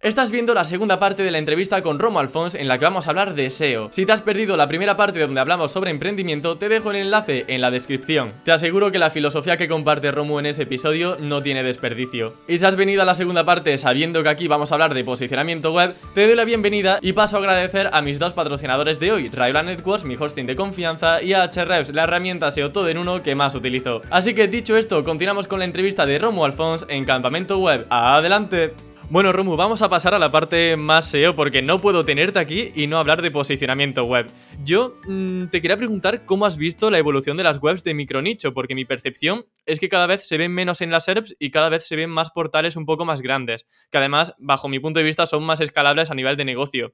[0.00, 3.08] Estás viendo la segunda parte de la entrevista con Romo Alfons en la que vamos
[3.08, 3.88] a hablar de SEO.
[3.90, 7.44] Si te has perdido la primera parte donde hablamos sobre emprendimiento, te dejo el enlace
[7.48, 8.32] en la descripción.
[8.44, 12.34] Te aseguro que la filosofía que comparte Romo en ese episodio no tiene desperdicio.
[12.46, 15.02] Y si has venido a la segunda parte sabiendo que aquí vamos a hablar de
[15.02, 19.10] posicionamiento web, te doy la bienvenida y paso a agradecer a mis dos patrocinadores de
[19.10, 22.98] hoy, Rayola Networks, mi hosting de confianza, y a Ahrefs, la herramienta SEO todo en
[22.98, 24.02] uno que más utilizo.
[24.10, 27.84] Así que dicho esto, continuamos con la entrevista de Romo Alfons en Campamento Web.
[27.90, 28.74] ¡Adelante!
[29.10, 32.72] Bueno, Romu, vamos a pasar a la parte más SEO porque no puedo tenerte aquí
[32.74, 34.26] y no hablar de posicionamiento web.
[34.62, 38.52] Yo mm, te quería preguntar cómo has visto la evolución de las webs de micronicho,
[38.52, 41.70] porque mi percepción es que cada vez se ven menos en las SERPs y cada
[41.70, 45.04] vez se ven más portales un poco más grandes, que además, bajo mi punto de
[45.04, 46.92] vista, son más escalables a nivel de negocio.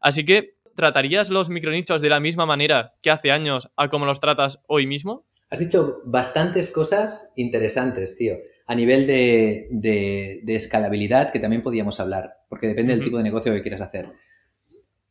[0.00, 4.20] Así que, ¿tratarías los micronichos de la misma manera que hace años a como los
[4.20, 5.26] tratas hoy mismo?
[5.50, 8.36] Has dicho bastantes cosas interesantes, tío
[8.68, 13.62] a nivel de, escalabilidad, que también podíamos hablar, porque depende del tipo de negocio que
[13.62, 14.10] quieras hacer.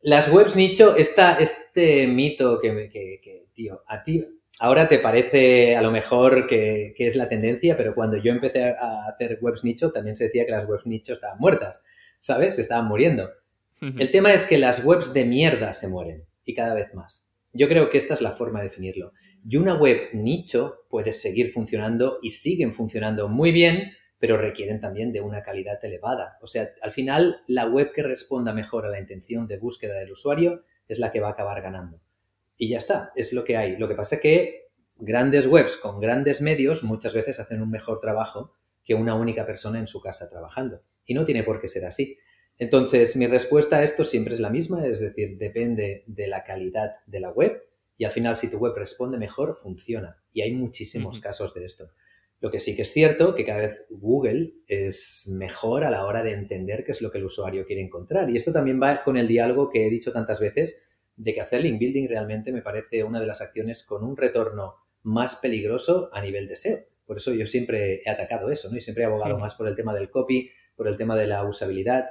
[0.00, 4.24] Las webs nicho, este mito que, que, tío, a ti
[4.60, 9.06] ahora te parece a lo mejor que, es la tendencia, pero cuando yo empecé a
[9.08, 11.84] hacer webs nicho, también se decía que las webs nicho estaban muertas,
[12.20, 12.54] ¿sabes?
[12.54, 13.28] Se estaban muriendo.
[13.80, 17.27] El tema es que las webs de mierda se mueren, y cada vez más.
[17.58, 19.12] Yo creo que esta es la forma de definirlo.
[19.44, 25.12] Y una web nicho puede seguir funcionando y siguen funcionando muy bien, pero requieren también
[25.12, 26.38] de una calidad elevada.
[26.40, 30.12] O sea, al final, la web que responda mejor a la intención de búsqueda del
[30.12, 32.00] usuario es la que va a acabar ganando.
[32.56, 33.76] Y ya está, es lo que hay.
[33.76, 37.98] Lo que pasa es que grandes webs con grandes medios muchas veces hacen un mejor
[37.98, 38.52] trabajo
[38.84, 40.82] que una única persona en su casa trabajando.
[41.04, 42.18] Y no tiene por qué ser así.
[42.58, 46.96] Entonces, mi respuesta a esto siempre es la misma, es decir, depende de la calidad
[47.06, 47.62] de la web
[47.98, 50.22] y al final, si tu web responde mejor, funciona.
[50.32, 51.90] Y hay muchísimos casos de esto.
[52.40, 56.22] Lo que sí que es cierto que cada vez Google es mejor a la hora
[56.22, 58.30] de entender qué es lo que el usuario quiere encontrar.
[58.30, 61.62] Y esto también va con el diálogo que he dicho tantas veces de que hacer
[61.62, 66.20] link building realmente me parece una de las acciones con un retorno más peligroso a
[66.20, 66.78] nivel de SEO.
[67.04, 68.76] Por eso yo siempre he atacado eso, ¿no?
[68.76, 71.42] Y siempre he abogado más por el tema del copy, por el tema de la
[71.42, 72.10] usabilidad.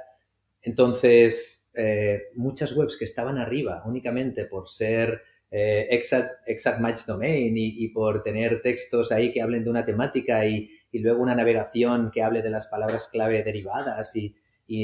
[0.62, 7.54] Entonces, eh, muchas webs que estaban arriba únicamente por ser eh, exact, exact, Match Domain
[7.56, 12.22] y, por tener textos ahí que hablen de una temática y, luego una navegación que
[12.22, 14.34] hable de las palabras clave derivadas y,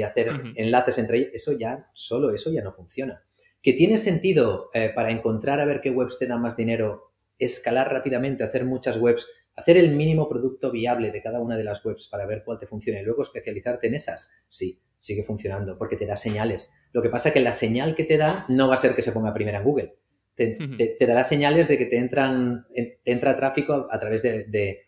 [0.03, 3.23] hacer enlaces entre ellos, eso ya, solo eso ya no funciona.
[3.61, 7.93] Que tiene sentido eh, para encontrar a ver qué webs te dan más dinero, escalar
[7.93, 12.09] rápidamente, hacer muchas webs, hacer el mínimo producto viable de cada una de las webs
[12.09, 16.07] para ver cuál te funciona y luego especializarte en esas, sí, sigue funcionando porque te
[16.07, 16.75] da señales.
[16.93, 19.03] Lo que pasa es que la señal que te da no va a ser que
[19.03, 19.95] se ponga primera en Google
[20.35, 22.67] te, dará señales de que te, entran,
[23.05, 24.83] entra tráfico a, través de,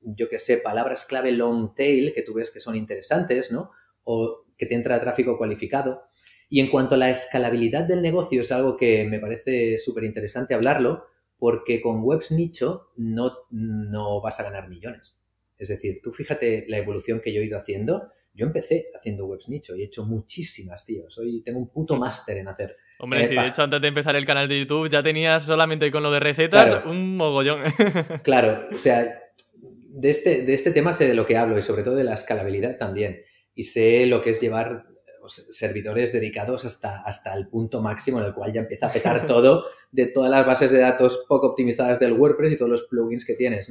[0.00, 3.70] yo qué sé, palabras clave long tail que tú ves que son interesantes, ¿no?
[4.04, 6.02] O que te entra tráfico cualificado.
[6.48, 10.54] Y en cuanto a la escalabilidad del negocio, es algo que me parece súper interesante
[10.54, 11.04] hablarlo,
[11.38, 15.22] porque con webs nicho no, no vas a ganar millones.
[15.56, 18.08] Es decir, tú fíjate la evolución que yo he ido haciendo.
[18.34, 21.10] Yo empecé haciendo webs nicho y he hecho muchísimas, tío.
[21.10, 24.24] Soy, tengo un puto máster en hacer Hombre, sí, de hecho antes de empezar el
[24.24, 27.62] canal de YouTube ya tenías solamente con lo de recetas un mogollón.
[28.24, 29.22] claro, o sea,
[29.54, 32.14] de este, de este tema sé de lo que hablo y sobre todo de la
[32.14, 33.22] escalabilidad también.
[33.54, 34.86] Y sé lo que es llevar
[35.28, 39.66] servidores dedicados hasta, hasta el punto máximo en el cual ya empieza a petar todo
[39.92, 43.34] de todas las bases de datos poco optimizadas del WordPress y todos los plugins que
[43.34, 43.70] tienes.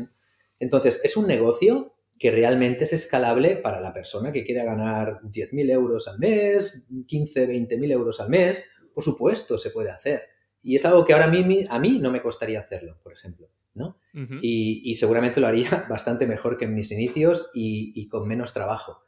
[0.60, 5.72] Entonces, es un negocio que realmente es escalable para la persona que quiere ganar 10.000
[5.72, 10.24] euros al mes, 15, 20.000 euros al mes por supuesto, se puede hacer.
[10.64, 13.48] Y es algo que ahora a mí, a mí no me costaría hacerlo, por ejemplo.
[13.76, 14.00] ¿no?
[14.42, 19.04] y, seguramente lo haría bastante mejor que en mis inicios y, con menos trabajo.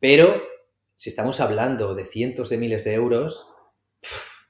[0.00, 0.42] Pero
[0.94, 3.52] si estamos hablando de cientos de miles de euros,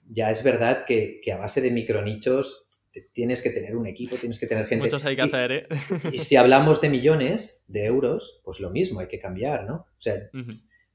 [0.08, 2.65] ya es verdad que, a base de micronichos
[3.12, 4.84] tienes que tener un equipo, tienes que tener gente.
[4.84, 5.66] Muchos hay que hacer, ¿eh?
[6.12, 9.74] y si hablamos de millones de euros, pues lo mismo, hay que cambiar, ¿no?
[9.74, 10.30] O sea,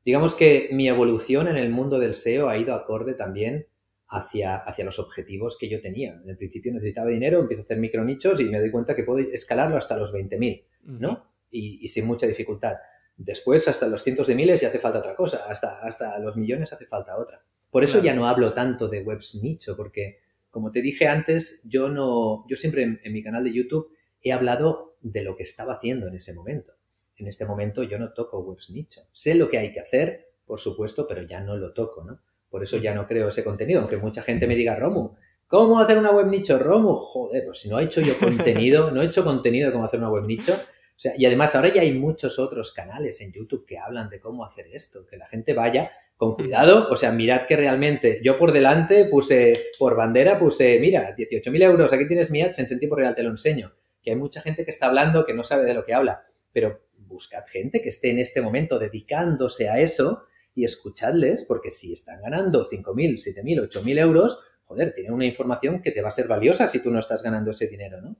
[0.03, 3.67] digamos que mi evolución en el mundo del SEO ha ido acorde también
[4.11, 6.19] hacia, hacia los objetivos que yo tenía.
[6.23, 9.19] En el principio necesitaba dinero, empiezo a hacer micronichos y me doy cuenta que puedo
[9.19, 11.31] escalarlo hasta los 20.000, ¿no?
[11.49, 12.75] Y, sin mucha dificultad.
[13.17, 16.73] Después, hasta los cientos de miles ya hace falta otra cosa, hasta, hasta los millones
[16.73, 17.43] hace falta otra.
[17.69, 20.20] Por eso ya no hablo tanto de webs nicho, porque
[20.51, 24.31] como te dije antes, yo no, yo siempre en, en mi canal de YouTube he
[24.31, 26.73] hablado de lo que estaba haciendo en ese momento.
[27.15, 29.01] En este momento yo no toco webs nicho.
[29.11, 32.19] Sé lo que hay que hacer, por supuesto, pero ya no lo toco, ¿no?
[32.49, 35.15] Por eso ya no creo ese contenido, aunque mucha gente me diga, Romu,
[35.47, 36.59] ¿cómo hacer una web nicho?
[36.59, 39.85] Romu, joder, pues si no he hecho yo contenido, no he hecho contenido de cómo
[39.85, 40.57] hacer una web nicho,
[41.01, 44.45] sea, y además ahora ya hay muchos otros canales en YouTube que hablan de cómo
[44.45, 48.51] hacer esto, que la gente vaya con cuidado, o sea, mirad que realmente yo por
[48.51, 53.15] delante puse, por bandera puse, mira, 18.000 euros, aquí tienes mi AdSense en tiempo real,
[53.15, 55.83] te lo enseño, que hay mucha gente que está hablando que no sabe de lo
[55.83, 56.21] que habla,
[56.53, 61.93] pero buscad gente que esté en este momento dedicándose a eso y escuchadles, porque si
[61.93, 66.27] están ganando 5.000, 7.000, 8.000 euros, joder, tienen una información que te va a ser
[66.29, 68.15] valiosa si tú no estás ganando ese dinero, ¿no?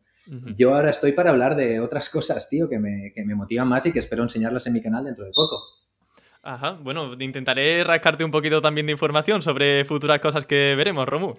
[0.55, 3.85] Yo ahora estoy para hablar de otras cosas, tío, que me, que me motivan más
[3.85, 5.57] y que espero enseñarlas en mi canal dentro de poco.
[6.43, 11.33] Ajá, bueno, intentaré rascarte un poquito también de información sobre futuras cosas que veremos, Romu.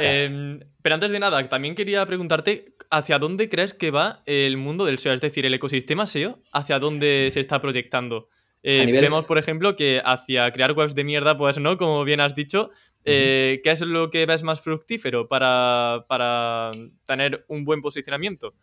[0.00, 4.84] Eh, pero antes de nada, también quería preguntarte hacia dónde crees que va el mundo
[4.84, 8.28] del SEO, es decir, el ecosistema SEO, hacia dónde se está proyectando.
[8.62, 12.34] Eh, vemos, por ejemplo, que hacia crear webs de mierda, pues no, como bien has
[12.34, 12.70] dicho,
[13.04, 16.72] eh, ¿qué es lo que ves más fructífero para, para
[17.06, 18.54] tener un buen posicionamiento?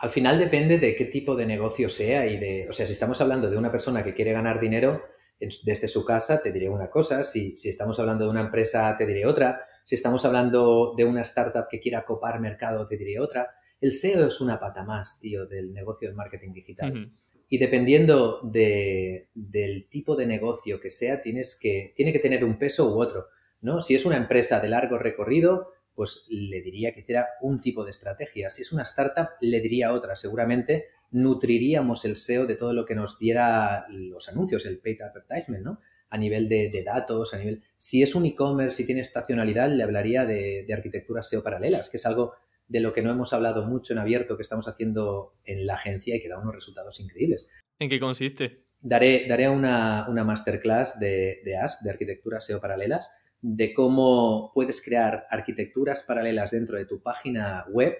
[0.00, 3.20] Al final depende de qué tipo de negocio sea y de, o sea, si estamos
[3.20, 5.02] hablando de una persona que quiere ganar dinero
[5.38, 9.06] desde su casa, te diré una cosa, si, si estamos hablando de una empresa, te
[9.06, 13.50] diré otra, si estamos hablando de una startup que quiera copar mercado, te diré otra.
[13.80, 17.10] El SEO es una pata más, tío, del negocio del marketing digital.
[17.48, 22.94] Y dependiendo del tipo de negocio que sea, tienes que, tiene que tener un peso
[22.94, 23.26] u otro.
[23.64, 23.80] ¿No?
[23.80, 27.90] Si es una empresa de largo recorrido, pues le diría que hiciera un tipo de
[27.90, 28.50] estrategia.
[28.50, 30.16] Si es una startup, le diría otra.
[30.16, 35.64] Seguramente nutriríamos el SEO de todo lo que nos diera los anuncios, el paid advertisement,
[35.64, 35.80] ¿no?
[36.10, 37.62] A nivel de, datos, a nivel...
[37.78, 41.96] Si es un e-commerce, si tiene estacionalidad, le hablaría de, de arquitecturas SEO paralelas, que
[41.96, 42.34] es algo
[42.68, 46.14] de lo que no hemos hablado mucho en abierto que estamos haciendo en la agencia
[46.14, 47.48] y que da unos resultados increíbles.
[47.78, 48.64] ¿En qué consiste?
[48.80, 53.10] Daré, daré una, masterclass de, de ASP, de arquitecturas SEO paralelas,
[53.46, 57.94] de cómo puedes crear arquitecturas paralelas dentro de tu página web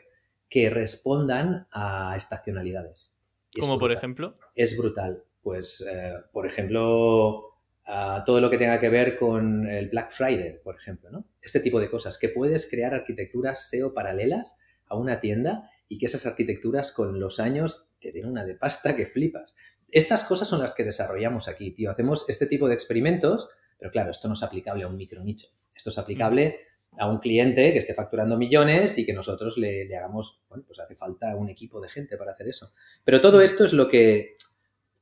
[0.49, 3.21] que respondan a estacionalidades.
[3.61, 4.39] ¿Como por ejemplo?
[4.55, 5.23] Es brutal.
[5.43, 7.59] Pues, eh, por ejemplo,
[8.25, 11.27] todo lo que tenga que ver con el Black Friday, por ejemplo, ¿no?
[11.43, 16.07] Este tipo de cosas, que puedes crear arquitecturas SEO paralelas a una tienda y que
[16.07, 19.57] esas arquitecturas con los años te den una de pasta que flipas.
[19.91, 21.91] Estas cosas son las que desarrollamos aquí, tío.
[21.91, 23.51] Hacemos este tipo de experimentos,
[23.85, 25.49] pero claro, esto no es aplicable a un micro nicho.
[25.77, 26.61] Esto es aplicable
[26.97, 30.79] a un cliente que esté facturando millones y que nosotros le, le hagamos, bueno, pues
[30.79, 32.73] hace falta un equipo de gente para hacer eso.
[33.05, 34.37] Pero todo esto es lo que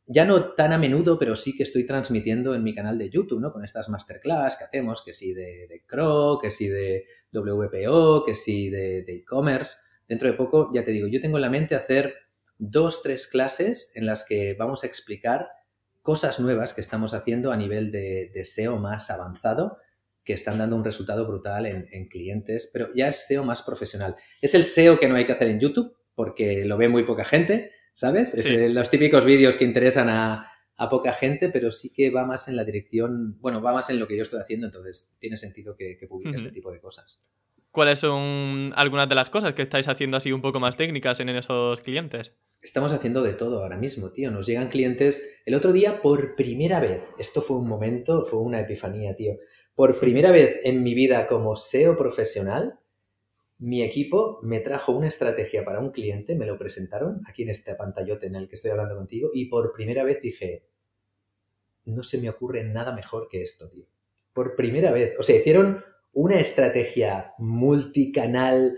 [0.05, 3.39] ya no tan a menudo, pero sí que estoy transmitiendo en mi canal de YouTube,
[3.39, 3.53] ¿no?
[3.53, 8.35] Con estas masterclass que hacemos, que sí de, de CRO, que sí de WPO, que
[8.35, 9.77] sí de e-commerce.
[10.09, 12.17] Dentro de poco, ya te digo, yo tengo en la mente hacer
[12.59, 15.51] dos, tres clases en las que vamos a explicar
[16.03, 19.79] cosas nuevas que estamos haciendo a nivel de, SEO más avanzado,
[20.25, 24.17] que están dando un resultado brutal en, en clientes, pero ya es SEO más profesional.
[24.41, 27.25] Es el SEO que no hay que hacer en YouTube, porque lo ve muy poca
[27.25, 28.35] gente, ¿sabes?
[28.35, 30.49] Es, los típicos vídeos que interesan a,
[30.91, 34.09] poca gente, pero sí que va más en la dirección, bueno, va más en lo
[34.09, 37.21] que yo estoy haciendo, entonces tiene sentido que, publique este tipo de cosas.
[37.73, 41.31] ¿Cuáles son algunas de las cosas que estáis haciendo así un poco más técnicas en
[41.31, 42.37] esos clientes?
[42.61, 44.31] Estamos haciendo de todo ahora mismo, tío.
[44.31, 45.41] Nos llegan clientes.
[45.47, 49.39] El otro día, por primera vez, esto fue un momento, fue una epifanía, tío.
[49.75, 52.79] Por primera vez en mi vida como SEO profesional,
[53.57, 57.75] mi equipo me trajo una estrategia para un cliente, me lo presentaron aquí en este
[57.75, 60.67] pantallote en el que estoy hablando contigo y por primera vez dije,
[61.87, 63.87] no se me ocurre nada mejor que esto, tío.
[64.35, 65.19] Por primera vez.
[65.19, 68.77] O sea, hicieron una estrategia multicanal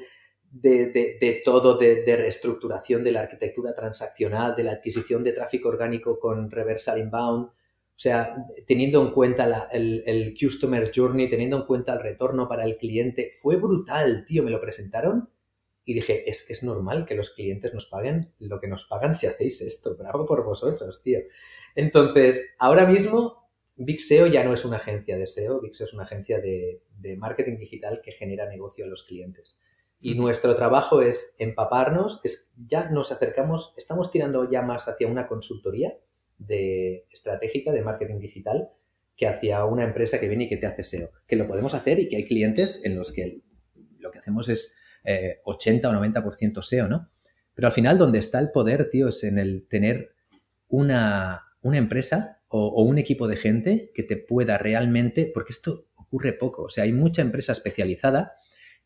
[0.51, 0.87] de,
[1.21, 6.49] de, todo, de, reestructuración de la arquitectura transaccional, de la adquisición de tráfico orgánico con
[6.51, 8.37] reversal inbound, o sea,
[8.67, 13.57] teniendo en cuenta el, Customer Journey, teniendo en cuenta el retorno para el cliente, fue
[13.57, 15.29] brutal, tío, me lo presentaron
[15.85, 19.15] y dije, es que es normal que los clientes nos paguen lo que nos pagan
[19.15, 21.19] si hacéis esto, bravo por vosotros, tío.
[21.75, 23.44] Entonces, ahora mismo,
[23.77, 26.83] Big SEO ya no es una agencia de SEO, Big SEO es una agencia de,
[26.99, 29.61] de marketing digital que genera negocio a los clientes.
[30.01, 35.27] Y nuestro trabajo es empaparnos, es, ya nos acercamos, estamos tirando ya más hacia una
[35.27, 35.97] consultoría,
[36.39, 38.71] de estratégica de marketing digital
[39.17, 41.11] que hacia una empresa que viene y que te hace SEO.
[41.27, 43.43] Que lo podemos hacer y que hay clientes en los que
[43.99, 44.77] lo que hacemos es
[45.45, 47.11] 80 eh, o 90% SEO, ¿no?
[47.55, 50.15] Pero al final donde está el poder, tío, es en el tener
[50.69, 56.63] una, empresa o, un equipo de gente que te pueda realmente, porque esto ocurre poco,
[56.63, 58.35] o sea, hay mucha empresa especializada,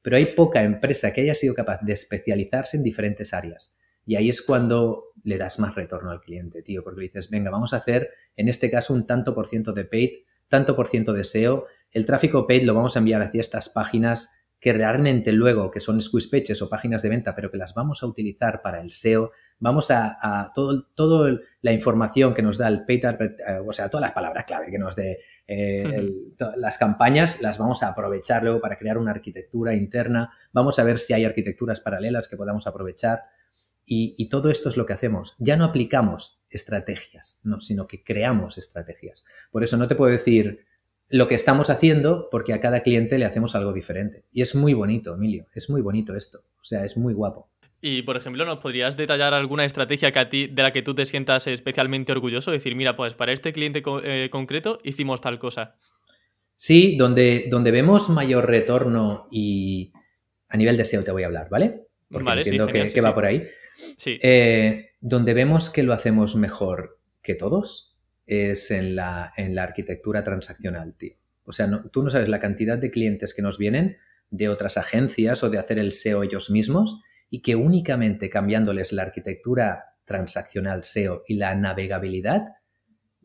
[0.01, 3.77] pero hay poca empresa que haya sido capaz de especializarse en diferentes áreas.
[4.07, 7.51] Y ahí es cuando le das más retorno al cliente, tío, porque le dices, venga,
[7.51, 10.13] vamos a hacer en este caso un tanto por ciento de paid,
[10.49, 14.31] tanto por ciento de SEO, el tráfico paid lo vamos a enviar hacia estas páginas
[14.61, 18.03] que realmente luego, que son squeeze pages o páginas de venta, pero que las vamos
[18.03, 22.67] a utilizar para el SEO, vamos a, a todo, todo la información que nos da
[22.67, 26.11] el paid, eh, o sea, todas las palabras clave que nos dé eh,
[26.57, 30.99] las campañas, las vamos a aprovechar luego para crear una arquitectura interna, vamos a ver
[30.99, 33.23] si hay arquitecturas paralelas que podamos aprovechar.
[33.91, 35.35] Y, y, todo esto es lo que hacemos.
[35.38, 39.25] Ya no aplicamos estrategias, no, sino que creamos estrategias.
[39.50, 40.67] Por eso no te puedo decir,
[41.09, 44.25] lo que estamos haciendo porque a cada cliente le hacemos algo diferente.
[44.33, 46.41] Y es muy bonito, Emilio, es muy bonito esto.
[46.61, 47.50] O sea, es muy guapo.
[47.81, 50.95] Y, por ejemplo, ¿nos podrías detallar alguna estrategia que a ti, de la que tú
[50.95, 52.50] te sientas especialmente orgulloso?
[52.50, 55.77] Decir, mira, pues para este cliente eh, concreto hicimos tal cosa.
[56.57, 59.93] Sí, donde, donde vemos mayor retorno y
[60.49, 61.85] a nivel de SEO te voy a hablar, ¿vale?
[62.11, 63.47] Porque entiendo que, va por ahí.
[63.97, 64.19] Sí.
[64.23, 67.88] Eh, donde vemos que lo hacemos mejor que todos
[68.28, 71.16] es en la, en la arquitectura transaccional, tío.
[71.44, 73.97] O sea, tú no sabes la cantidad de clientes que nos vienen
[74.30, 79.02] de otras agencias o de hacer el SEO ellos mismos y que únicamente cambiándoles la
[79.02, 82.42] arquitectura transaccional SEO y la navegabilidad,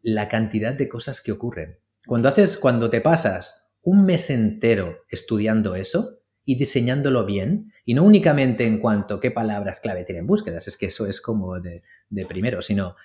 [0.01, 1.79] la cantidad de cosas que ocurren.
[2.05, 8.03] Cuando haces, cuando te pasas un mes entero estudiando eso y diseñándolo bien, y no
[8.03, 11.83] únicamente en cuanto a qué palabras clave tienen búsquedas, es que eso es como de,
[12.09, 12.95] de primero, sino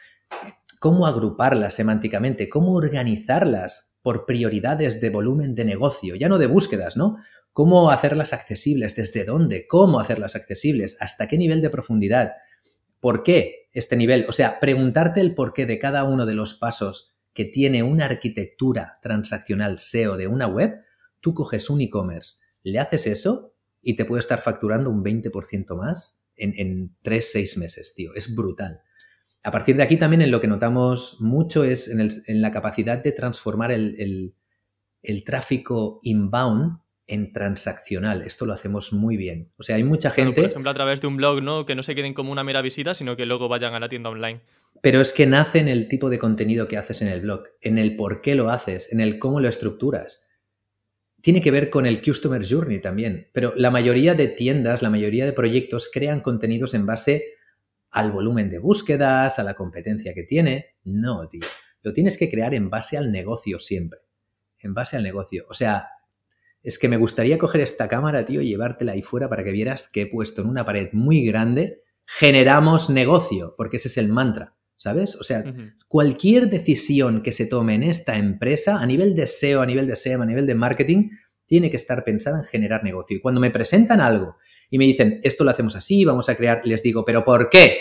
[0.79, 6.97] cómo agruparlas semánticamente, cómo organizarlas por prioridades de volumen de negocio, ya no de búsquedas,
[6.97, 7.17] ¿no?
[7.53, 12.33] Cómo hacerlas accesibles, desde dónde, cómo hacerlas accesibles, hasta qué nivel de profundidad,
[13.01, 17.17] por qué este nivel, o sea, preguntarte el porqué de cada uno de los pasos
[17.33, 20.81] que tiene una arquitectura transaccional SEO de una web,
[21.21, 26.25] tú coges un e-commerce, le haces eso y te puede estar facturando un 20% más
[26.37, 28.15] en, en 3-6 meses, tío.
[28.15, 28.81] Es brutal.
[29.43, 33.13] A partir de aquí también en lo que notamos mucho es en, la capacidad de
[33.13, 34.35] transformar el,
[35.25, 38.23] tráfico inbound en transaccional.
[38.23, 39.51] Esto lo hacemos muy bien.
[39.57, 40.43] O sea, hay mucha gente...
[40.43, 41.65] por ejemplo, a través de un blog, ¿no?
[41.65, 44.11] Que no se queden como una mera visita, sino que luego vayan a la tienda
[44.11, 44.43] online.
[44.83, 47.79] Pero es que nace en el tipo de contenido que haces en el blog, en
[47.79, 50.29] el por qué lo haces, en el cómo lo estructuras.
[51.23, 53.29] Tiene que ver con el Customer Journey también.
[53.33, 57.38] Pero la mayoría de tiendas, la mayoría de proyectos crean contenidos en base
[57.91, 60.77] al volumen de búsquedas, a la competencia que tiene.
[60.85, 61.41] No, tío.
[61.83, 64.01] Lo tienes que crear en base al negocio siempre.
[64.59, 65.47] En base al negocio.
[65.49, 65.89] O sea,
[66.63, 69.89] es que me gustaría coger esta cámara, tío, y llevártela ahí fuera para que vieras
[69.89, 74.57] que he puesto en una pared muy grande, generamos negocio, porque ese es el mantra,
[74.77, 75.15] ¿sabes?
[75.17, 75.45] O sea,
[75.87, 79.97] cualquier decisión que se tome en esta empresa, a nivel de SEO, a nivel de
[79.97, 81.11] SEM, a nivel de marketing,
[81.47, 83.17] tiene que estar pensada en generar negocio.
[83.17, 84.37] Y cuando me presentan algo
[84.71, 87.79] y me dicen, esto lo hacemos así, vamos a crear, les digo, pero ¿por qué?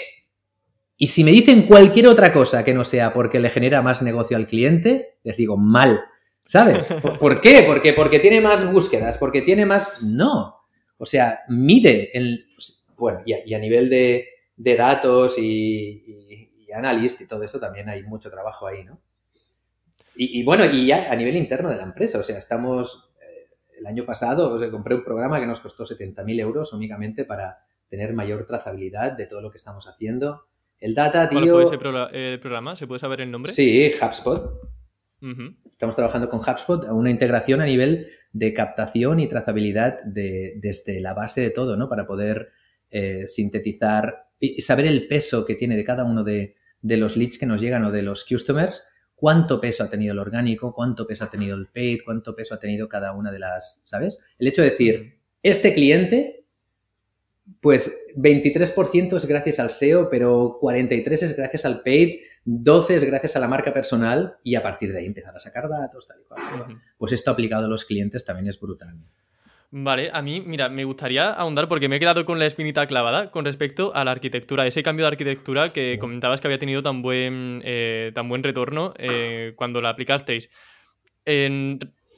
[0.98, 4.36] Y si me dicen cualquier otra cosa que no sea porque le genera más negocio
[4.36, 6.02] al cliente, les digo, mal.
[6.44, 6.92] ¿Sabes?
[7.20, 7.64] ¿Por, qué?
[7.68, 10.02] Porque, porque tiene más búsquedas, porque tiene más...
[10.02, 10.56] No.
[10.98, 12.48] O sea, mide el...
[12.96, 14.26] Bueno, y a, nivel de,
[14.76, 19.00] datos y, y, analista y todo eso también hay mucho trabajo ahí, ¿no?
[20.16, 23.07] Y, y, bueno, y ya a nivel interno de la empresa, o sea, estamos
[23.78, 28.46] el año pasado compré un programa que nos costó 70.000 euros únicamente para tener mayor
[28.46, 30.48] trazabilidad de todo lo que estamos haciendo.
[30.80, 31.40] El data, tío...
[31.40, 32.76] ¿Cuál fue ese programa?
[32.76, 33.52] ¿Se puede saber el nombre?
[33.52, 34.62] Sí, HubSpot.
[35.72, 41.42] Estamos trabajando con HubSpot, una integración a nivel de captación y trazabilidad desde la base
[41.42, 41.90] de todo, ¿no?
[41.90, 42.52] Para poder
[42.92, 47.40] eh, sintetizar y saber el peso que tiene de cada uno de, de los leads
[47.40, 48.86] que nos llegan o de los customers
[49.18, 52.60] cuánto peso ha tenido el orgánico, cuánto peso ha tenido el paid, cuánto peso ha
[52.60, 54.24] tenido cada una de las, ¿sabes?
[54.38, 56.46] El hecho de decir, este cliente,
[57.60, 63.36] pues 23% es gracias al SEO, pero 43% es gracias al paid, 12% es gracias
[63.36, 66.24] a la marca personal y a partir de ahí empezar a sacar datos, tal y
[66.24, 66.80] cual.
[66.98, 68.96] Pues esto aplicado a los clientes también es brutal.
[69.70, 73.32] Vale, a mí, mira, me gustaría ahondar porque me he quedado con la espinita clavada
[73.32, 77.02] con respecto a la arquitectura, ese cambio de arquitectura que comentabas que había tenido tan
[77.02, 80.50] buen, eh, tan buen retorno eh, cuando la aplicasteis.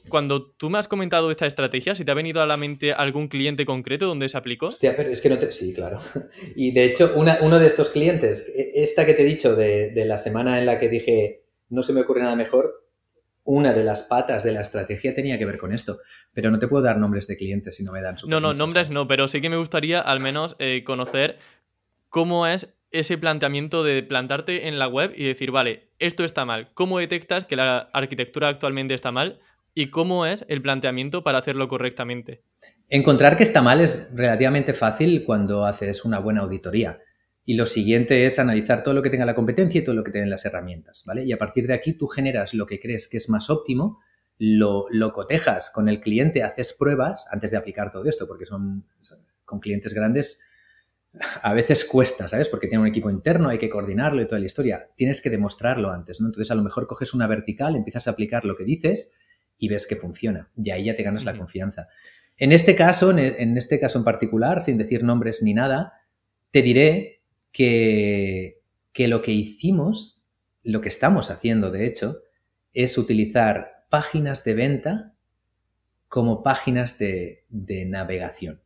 [0.08, 3.26] cuando tú me has comentado esta estrategia, si te ha venido a la mente algún
[3.26, 4.66] cliente concreto donde se aplicó?
[4.66, 5.50] Hostia, pero es que no te...
[5.50, 5.98] Sí, claro.
[6.54, 10.04] Y de hecho, uno de estos clientes, e, esta que te he dicho de, de
[10.04, 11.40] la semana en la que dije
[11.70, 12.79] no se me ocurre nada mejor,
[13.44, 15.98] una de las patas de la estrategia tenía que ver con esto.
[16.32, 18.52] Pero no te puedo dar nombres de clientes si no me dan su No, no,
[18.52, 21.38] nombres no, pero sí que me gustaría al menos eh, conocer
[22.08, 26.70] cómo es ese planteamiento de plantarte en la web y decir, vale, esto está mal.
[26.74, 29.40] ¿Cómo detectas que la arquitectura actualmente está mal?
[29.74, 32.42] ¿Y cómo es el planteamiento para hacerlo correctamente?
[32.88, 36.98] Encontrar que está mal es relativamente fácil cuando haces una buena auditoría.
[37.44, 40.12] Y lo siguiente es analizar todo lo que tenga la competencia y todo lo que
[40.12, 41.24] tengan las herramientas, ¿vale?
[41.24, 44.00] Y a partir de aquí tú generas lo que crees que es más óptimo
[44.38, 48.86] lo, lo cotejas con el cliente, haces pruebas antes de aplicar todo esto, porque son
[49.44, 50.40] con clientes grandes
[51.42, 52.48] a veces cuesta, ¿sabes?
[52.48, 54.88] Porque tiene un equipo interno, hay que coordinarlo y toda la historia.
[54.96, 56.28] Tienes que demostrarlo antes, ¿no?
[56.28, 59.14] Entonces a lo mejor coges una vertical, empiezas a aplicar lo que dices
[59.58, 60.50] y ves que funciona.
[60.56, 61.88] Y ahí ya te ganas la confianza.
[62.36, 65.94] En este caso, en este caso en particular, sin decir nombres ni nada,
[66.50, 67.19] te diré
[67.52, 68.62] que,
[68.96, 70.22] lo que hicimos,
[70.62, 72.22] lo que estamos haciendo de hecho,
[72.72, 75.14] es utilizar páginas de venta
[76.08, 78.62] como páginas de, de navegación.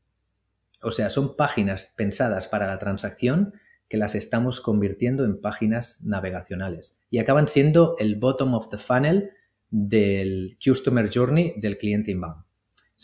[0.83, 3.55] O sea, son páginas pensadas para la transacción
[3.89, 9.31] que las estamos convirtiendo en páginas navegacionales y acaban siendo el bottom of the funnel
[9.71, 12.44] del Customer Journey del cliente inbound.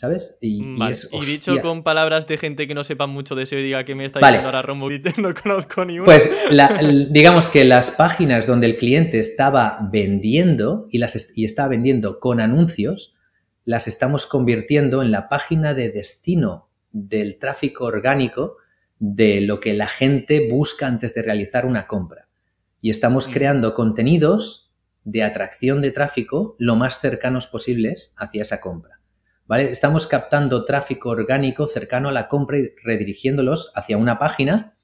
[0.01, 0.35] ¿Sabes?
[0.41, 0.63] Y,
[1.27, 4.05] dicho con palabras de gente que no sepa mucho de eso y diga que me
[4.05, 5.99] está diciendo ahora Romo no conozco ni.
[5.99, 6.27] Pues
[7.11, 12.39] digamos que las páginas donde el cliente estaba vendiendo y, las y estaba vendiendo con
[12.39, 13.13] anuncios,
[13.63, 18.57] las estamos convirtiendo en la página de destino del tráfico orgánico
[18.97, 22.27] de lo que la gente busca antes de realizar una compra.
[22.81, 23.31] Y estamos mm.
[23.33, 29.00] creando contenidos de atracción de tráfico lo más cercanos posibles hacia esa compra.
[29.51, 29.69] ¿Vale?
[29.69, 34.77] Estamos captando tráfico orgánico cercano a la compra y redirigiéndolos hacia una página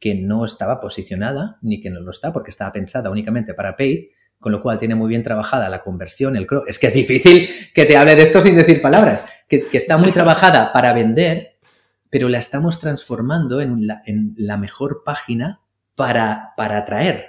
[0.00, 4.06] que no estaba posicionada ni que no lo está porque estaba pensada únicamente para paid,
[4.40, 7.84] con lo cual tiene muy bien trabajada la conversión, el Es que es difícil que
[7.84, 11.58] te hable de esto sin decir palabras, que, que está muy trabajada para vender
[12.08, 15.60] pero la estamos transformando en la, mejor página
[15.96, 17.26] para, para atraer,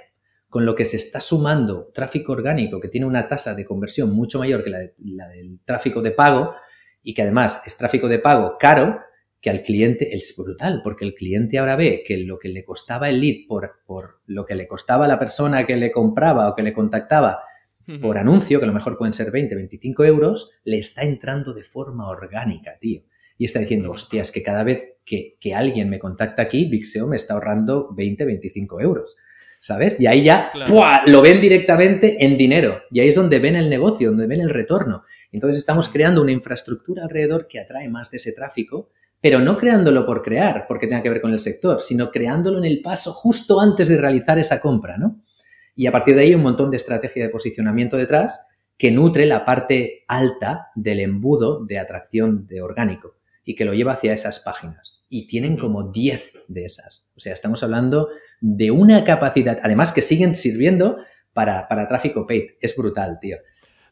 [0.48, 4.38] con lo que se está sumando tráfico orgánico que tiene una tasa de conversión mucho
[4.38, 6.54] mayor que la, del tráfico de pago
[7.06, 8.98] y que además es tráfico de pago caro,
[9.40, 13.08] que al cliente es brutal, porque el cliente ahora ve que lo que le costaba
[13.08, 16.56] el lead por, por lo que le costaba a la persona que le compraba o
[16.56, 17.38] que le contactaba
[18.02, 21.62] por anuncio, que a lo mejor pueden ser 20, 25 euros, le está entrando de
[21.62, 23.04] forma orgánica, tío.
[23.38, 27.14] Y está diciendo, hostias, que cada vez que, alguien me contacta aquí, Big SEO me
[27.14, 29.16] está ahorrando 20, 25 euros.
[29.66, 29.98] ¿Sabes?
[29.98, 30.52] Y ahí ya
[31.06, 32.82] lo ven directamente en dinero.
[32.88, 35.02] Y ahí es donde ven el negocio, donde ven el retorno.
[35.32, 40.06] Entonces estamos creando una infraestructura alrededor que atrae más de ese tráfico, pero no creándolo
[40.06, 43.60] por crear, porque tenga que ver con el sector, sino creándolo en el paso justo
[43.60, 45.24] antes de realizar esa compra, ¿no?
[45.74, 48.46] Y a partir de ahí un montón de estrategia de posicionamiento detrás
[48.78, 53.94] que nutre la parte alta del embudo de atracción de orgánico y que lo lleva
[53.94, 54.95] hacia esas páginas.
[55.08, 57.12] Y tienen como 10 de esas.
[57.16, 58.08] O sea, estamos hablando
[58.40, 60.98] de una capacidad, además que siguen sirviendo
[61.32, 62.50] para, para tráfico paid.
[62.60, 63.36] Es brutal, tío.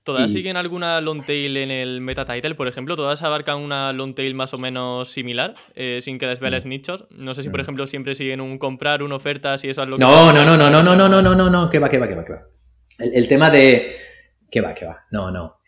[0.03, 2.95] ¿Todas siguen alguna long tail en el meta title, por ejemplo?
[2.95, 6.69] ¿Todas abarcan una long tail más o menos similar, eh, sin que desveles mm.
[6.69, 7.07] nichos?
[7.11, 7.63] No sé si, por mm.
[7.63, 10.05] ejemplo, siempre siguen un comprar, una oferta, si eso es lo que...
[10.05, 12.07] No, no, no, no, no, no, no, no, no, no, no, que va, que va,
[12.07, 12.43] que va, que va.
[12.99, 13.97] El, el tema de...
[14.51, 15.07] Que va, que va.
[15.11, 15.61] No, no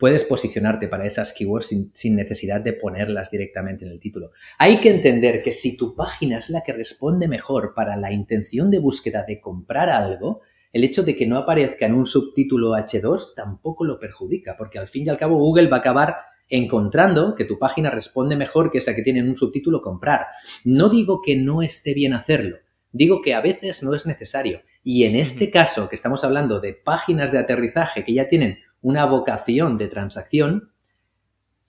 [0.00, 4.30] puedes posicionarte para esas keywords sin, necesidad de ponerlas directamente en el título.
[4.58, 8.70] Hay que entender que si tu página es la que responde mejor para la intención
[8.70, 10.40] de búsqueda de comprar algo,
[10.72, 14.88] el hecho de que no aparezca en un subtítulo H2 tampoco lo perjudica, porque al
[14.88, 16.16] fin y al cabo Google va a acabar
[16.48, 20.26] encontrando que tu página responde mejor que esa que tiene en un subtítulo comprar.
[20.64, 22.56] No digo que no esté bien hacerlo,
[22.90, 24.62] digo que a veces no es necesario.
[24.82, 29.06] Y en este caso, que estamos hablando de páginas de aterrizaje que ya tienen una
[29.06, 30.72] vocación de transacción,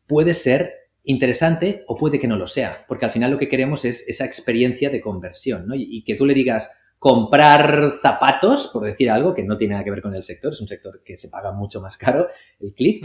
[0.08, 3.86] puede ser interesante o puede que no lo sea, porque al final lo que queremos
[3.86, 5.76] es esa experiencia de conversión, ¿no?
[5.76, 9.90] Y, que tú le digas comprar zapatos, por decir algo que no tiene nada que
[9.90, 12.28] ver con el sector, es un sector que se paga mucho más caro,
[12.60, 13.04] el clic,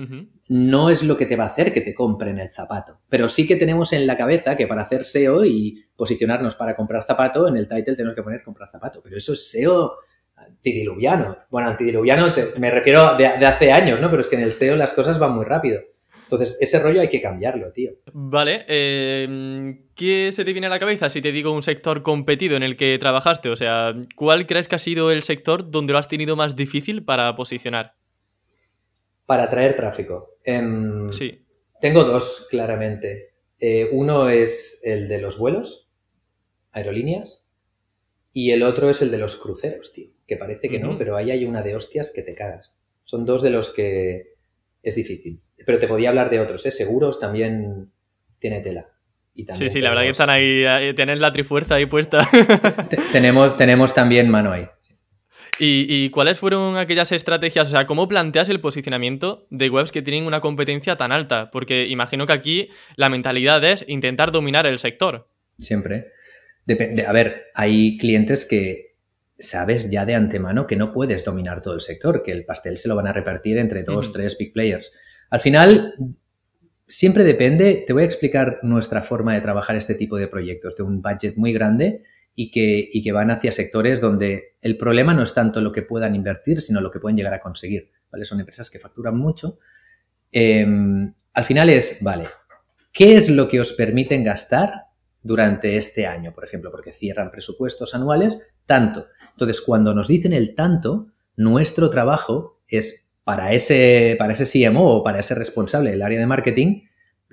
[0.49, 3.01] no es lo que te va a hacer que te compren el zapato.
[3.09, 7.07] Pero sí que tenemos en la cabeza que para hacer SEO y posicionarnos para comprar
[7.07, 9.95] zapato, en el title tenemos que poner comprar zapato, pero eso es SEO
[10.37, 11.37] antidiluviano.
[11.51, 14.11] Bueno, antidiluviano me refiero de, hace años, ¿no?
[14.11, 15.81] Pero es que en el SEO las cosas van muy rápido.
[16.25, 17.92] Entonces, ese rollo hay que cambiarlo, tío.
[18.12, 22.57] Vale, eh, ¿qué se te viene a la cabeza si te digo un sector competido
[22.57, 23.49] en el que trabajaste?
[23.49, 27.05] O sea, ¿cuál crees que ha sido el sector donde lo has tenido más difícil
[27.05, 27.94] para posicionar?
[29.25, 30.38] Para atraer tráfico.
[30.44, 31.44] Em, sí.
[31.81, 33.35] Tengo dos, claramente.
[33.61, 35.92] Eh, uno es el de los vuelos,
[36.72, 37.49] aerolíneas,
[38.33, 41.31] y el otro es el de los cruceros, tío que parece que no, pero ahí
[41.31, 42.83] hay una de hostias que te cagas.
[43.05, 44.35] Son dos de los que
[44.83, 45.41] es difícil.
[45.65, 46.71] Pero te podía hablar de otros, ¿eh?
[46.71, 47.91] Seguros también
[48.39, 48.87] tiene tela.
[49.55, 52.29] sí, sí, la verdad que están ahí, tienes la trifuerza ahí puesta.
[53.12, 54.67] tenemos, tenemos también mano ahí.
[55.59, 57.69] ¿Y, ¿Y, cuáles fueron aquellas estrategias?
[57.69, 61.51] O sea, ¿cómo planteas el posicionamiento de webs que tienen una competencia tan alta?
[61.51, 65.31] Porque imagino que aquí la mentalidad es intentar dominar el sector.
[65.59, 66.09] Siempre.
[66.67, 67.07] Depende.
[67.07, 68.86] A ver, hay clientes que
[69.38, 72.88] sabes ya de antemano que no puedes dominar todo el sector, que el pastel se
[72.88, 74.92] lo van a repartir entre dos, tres big players.
[75.31, 75.94] Al final,
[76.87, 80.83] siempre depende, te voy a explicar nuestra forma de trabajar este tipo de proyectos, de
[80.85, 82.03] un budget muy grande
[82.35, 85.83] y que, y que van hacia sectores donde el problema no es tanto lo que
[85.83, 87.90] puedan invertir, sino lo que pueden llegar a conseguir.
[88.11, 88.25] ¿vale?
[88.25, 89.59] Son empresas que facturan mucho.
[90.33, 92.29] Em, al final es, vale,
[92.92, 94.86] ¿qué es lo que os permiten gastar
[95.27, 96.71] durante este año, por ejemplo?
[96.71, 99.07] Porque cierran presupuestos anuales, tanto.
[99.33, 105.03] Entonces, cuando nos dicen el tanto, nuestro trabajo es para ese, para ese CMO o
[105.03, 106.83] para ese responsable del área de marketing,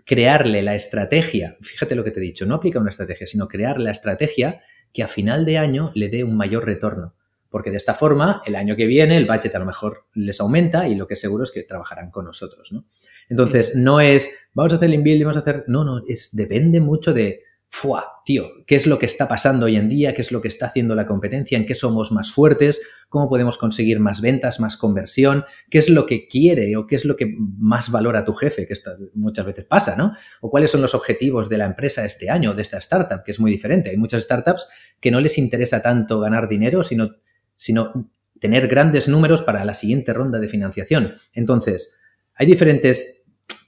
[0.05, 3.79] crearle la estrategia, fíjate lo que te he dicho, no aplica una estrategia, sino crear
[3.79, 7.15] la estrategia que a final de año le dé un mayor retorno.
[7.49, 10.87] Porque de esta forma, el año que viene, el budget a lo mejor les aumenta
[10.87, 12.87] y lo que es seguro es que trabajarán con nosotros, ¿no?
[13.29, 16.35] Entonces, no es, vamos a hacer el inbuild y vamos a hacer, no, no, es,
[16.35, 18.21] depende mucho de, ¡fua!
[18.23, 20.13] Tío, ¿qué es lo que está pasando hoy en día?
[20.13, 21.57] ¿Qué es lo que está haciendo la competencia?
[21.57, 22.83] ¿En qué somos más fuertes?
[23.09, 25.43] ¿Cómo podemos conseguir más ventas, más conversión?
[25.71, 28.67] ¿Qué es lo que quiere o qué es lo que más valora tu jefe?
[28.67, 30.13] Que esto muchas veces pasa, ¿no?
[30.41, 33.39] O cuáles son los objetivos de la empresa este año, de esta startup, que es
[33.39, 33.89] muy diferente.
[33.89, 34.67] Hay muchas startups
[34.99, 37.15] que no les interesa tanto ganar dinero, sino,
[37.55, 41.15] sino tener grandes números para la siguiente ronda de financiación.
[41.33, 41.97] Entonces,
[42.35, 43.22] hay diferentes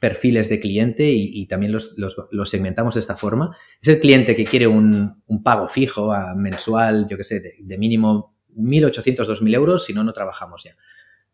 [0.06, 1.96] perfiles de cliente y, también los,
[2.44, 3.58] segmentamos de esta forma.
[3.82, 8.38] Es el cliente que quiere un, pago fijo a mensual, yo qué sé, de, mínimo
[8.56, 10.76] 1.800, 2.000 euros, si no, no trabajamos ya.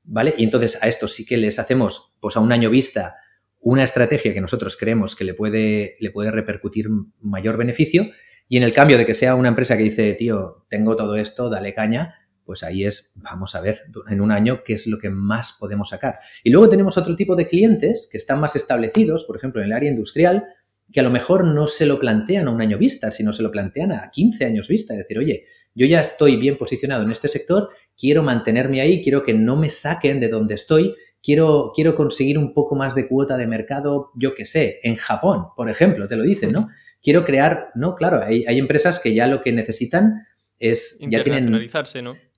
[0.03, 0.35] ¿Vale?
[0.37, 3.17] Y entonces a esto sí que les hacemos, pues a un año vista,
[3.59, 6.87] una estrategia que nosotros creemos que le puede, le puede repercutir
[7.19, 8.07] mayor beneficio.
[8.47, 11.49] Y en el cambio de que sea una empresa que dice, tío, tengo todo esto,
[11.49, 12.20] dale caña,
[12.51, 15.87] pues ahí es, vamos a ver en un año qué es lo que más podemos
[15.87, 16.15] sacar.
[16.43, 19.71] Y luego tenemos otro tipo de clientes que están más establecidos, por ejemplo, en el
[19.71, 20.43] área industrial,
[20.91, 23.51] que a lo mejor no se lo plantean a un año vista, sino se lo
[23.51, 24.93] plantean a 15 años vista.
[24.93, 29.23] Es decir, oye, yo ya estoy bien posicionado en este sector, quiero mantenerme ahí, quiero
[29.23, 33.37] que no me saquen de donde estoy, quiero, quiero conseguir un poco más de cuota
[33.37, 36.67] de mercado, yo qué sé, en Japón, por ejemplo, te lo dicen, ¿no?
[37.01, 37.95] Quiero crear, ¿no?
[37.95, 40.27] Claro, hay, hay empresas que ya lo que necesitan
[40.59, 40.99] es...
[41.09, 41.57] Ya tienen, ¿no?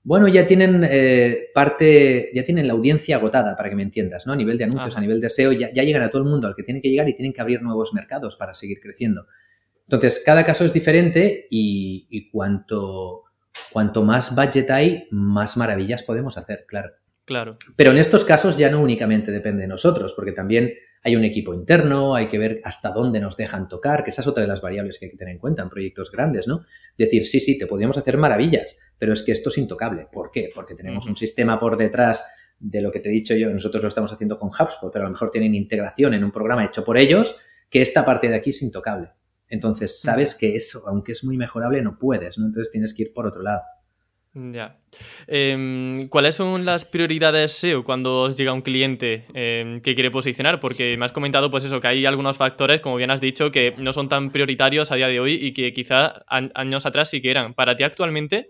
[0.04, 4.34] Bueno, ya tienen eh, parte, ya tienen la audiencia agotada, para que me entiendas, ¿no?
[4.34, 6.54] A nivel de anuncios, a nivel de SEO, ya, llegan a todo el mundo al
[6.54, 9.26] que tienen que llegar y tienen que abrir nuevos mercados para seguir creciendo.
[9.86, 13.22] Entonces, cada caso es diferente y, cuanto,
[13.72, 16.90] cuanto más budget hay, más maravillas podemos hacer, claro.
[17.24, 17.56] Claro.
[17.74, 21.52] Pero en estos casos ya no únicamente depende de nosotros, porque también hay un equipo
[21.52, 24.62] interno, hay que ver hasta dónde nos dejan tocar, que esa es otra de las
[24.62, 26.64] variables que hay que tener en cuenta en proyectos grandes, ¿no?
[26.96, 30.08] Decir, sí, sí, te podríamos hacer maravillas, pero es que esto es intocable.
[30.10, 30.50] ¿Por qué?
[30.54, 32.24] Porque tenemos un sistema por detrás
[32.58, 35.08] de lo que te he dicho yo, nosotros lo estamos haciendo con HubSpot, pero a
[35.08, 37.36] lo mejor tienen integración en un programa hecho por ellos,
[37.68, 39.10] que esta parte de aquí es intocable.
[39.50, 42.46] Entonces, sabes que eso, aunque es muy mejorable, no puedes, ¿no?
[42.46, 43.60] Entonces tienes que ir por otro lado.
[44.36, 44.80] Ya.
[45.28, 50.58] Em, ¿Cuáles son las prioridades SEO cuando os llega un cliente em, que quiere posicionar?
[50.58, 53.74] Porque me has comentado, pues eso, que hay algunos factores, como bien has dicho, que
[53.78, 57.30] no son tan prioritarios a día de hoy y que quizá años atrás sí que
[57.30, 57.54] eran.
[57.54, 58.48] Para ti actualmente,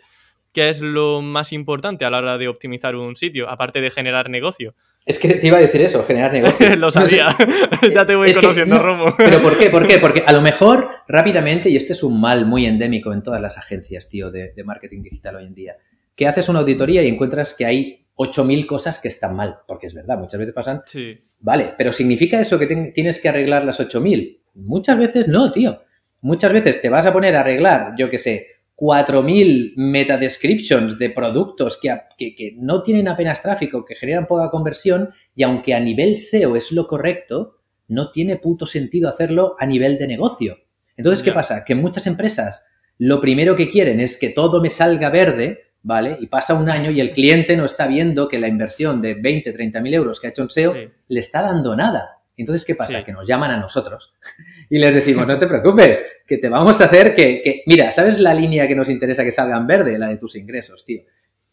[0.54, 4.30] ¿qué es lo más importante a la hora de optimizar un sitio, aparte de generar
[4.30, 4.74] negocio?
[5.04, 6.74] Es que te iba a decir eso, generar negocio.
[6.76, 7.36] lo sabía,
[7.92, 9.14] ya te voy conociendo, Romo.
[9.18, 9.68] ¿Pero por qué?
[9.68, 9.98] ¿Por qué?
[10.00, 13.58] Porque a lo mejor rápidamente, y este es un mal muy endémico en todas las
[13.58, 15.76] agencias, tío, de, marketing digital hoy en día,
[16.14, 19.94] que haces una auditoría y encuentras que hay 8.000 cosas que están mal, porque es
[19.94, 20.82] verdad, muchas veces pasan.
[20.86, 21.18] Sí.
[21.40, 24.38] Vale, pero ¿significa eso que tienes que arreglar las 8.000?
[24.54, 25.82] Muchas veces no, tío.
[26.22, 31.10] Muchas veces te vas a poner a arreglar, yo qué sé, 4.000 meta descriptions de
[31.10, 36.18] productos que, que, no tienen apenas tráfico, que generan poca conversión, y aunque a nivel
[36.18, 40.58] SEO es lo correcto, no tiene puto sentido hacerlo a nivel de negocio.
[40.96, 41.64] Entonces, ¿qué pasa?
[41.64, 42.66] Que muchas empresas
[42.98, 46.16] lo primero que quieren es que todo me salga verde, ¿vale?
[46.20, 49.52] Y pasa un año y el cliente no está viendo que la inversión de 20,
[49.52, 50.74] 30 mil euros que ha hecho en SEO
[51.08, 52.13] le está dando nada.
[52.36, 53.04] Entonces, ¿qué pasa?
[53.04, 54.12] Que nos llaman a nosotros
[54.70, 58.34] y les decimos, no te preocupes, que te vamos a hacer que, mira, ¿sabes la
[58.34, 59.98] línea que nos interesa que salga en verde?
[59.98, 61.02] La de tus ingresos, tío.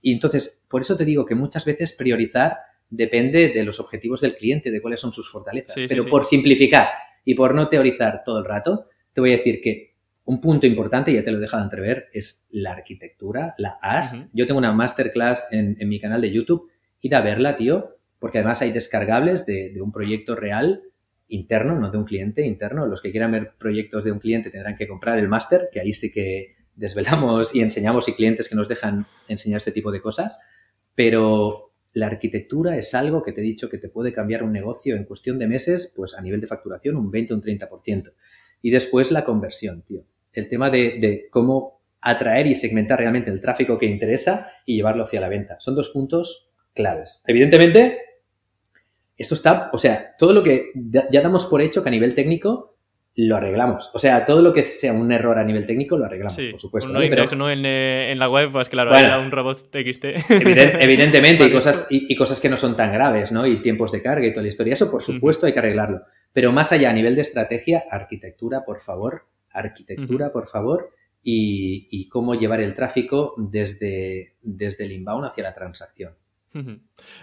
[0.02, 2.58] Y entonces, por eso te digo que muchas veces priorizar
[2.90, 5.76] depende de los objetivos del cliente, de cuáles son sus fortalezas.
[5.88, 6.90] Pero por simplificar
[7.24, 9.92] y por no teorizar todo el rato, te voy a decir que
[10.26, 14.30] un punto importante, ya te lo he dejado entrever, es la arquitectura, la AST.
[14.34, 16.70] Yo tengo una masterclass en, en mi canal de YouTube,
[17.02, 20.84] id a verla, tío, porque además hay descargables de, un proyecto real
[21.28, 22.86] interno, no de un cliente interno.
[22.86, 25.92] Los que quieran ver proyectos de un cliente tendrán que comprar el máster, que ahí
[25.92, 30.40] sí que desvelamos y enseñamos y clientes que nos dejan enseñar este tipo de cosas.
[30.94, 34.96] Pero la arquitectura es algo que te he dicho que te puede cambiar un negocio
[34.96, 38.14] en cuestión de meses, pues a nivel de facturación un 20 o un 30%.
[38.62, 40.06] Y después la conversión, tío.
[40.32, 45.06] El tema de, de cómo atraer y segmentar realmente el tráfico que interesa y llevarlo
[45.06, 45.60] hacia la venta.
[45.60, 47.24] Son dos puntos claves.
[47.26, 48.11] Evidentemente,
[49.22, 52.72] esto está, o sea, todo lo que ya damos por hecho que a nivel técnico
[53.16, 53.92] lo arreglamos.
[53.94, 56.92] O sea, todo lo que sea un error a nivel técnico lo arreglamos, por supuesto.
[56.94, 60.06] No index, no en, la web, pues claro, era un robot TXT.
[60.30, 63.46] evidentemente, y, cosas, y, cosas que no son tan graves, ¿no?
[63.46, 64.74] Y tiempos de carga y toda la historia.
[64.74, 66.02] Eso, por supuesto, hay que arreglarlo.
[66.32, 72.36] Pero más allá, a nivel de estrategia, arquitectura, por favor, arquitectura, por favor, y, cómo
[72.36, 76.14] llevar el tráfico desde, desde el inbound hacia la transacción.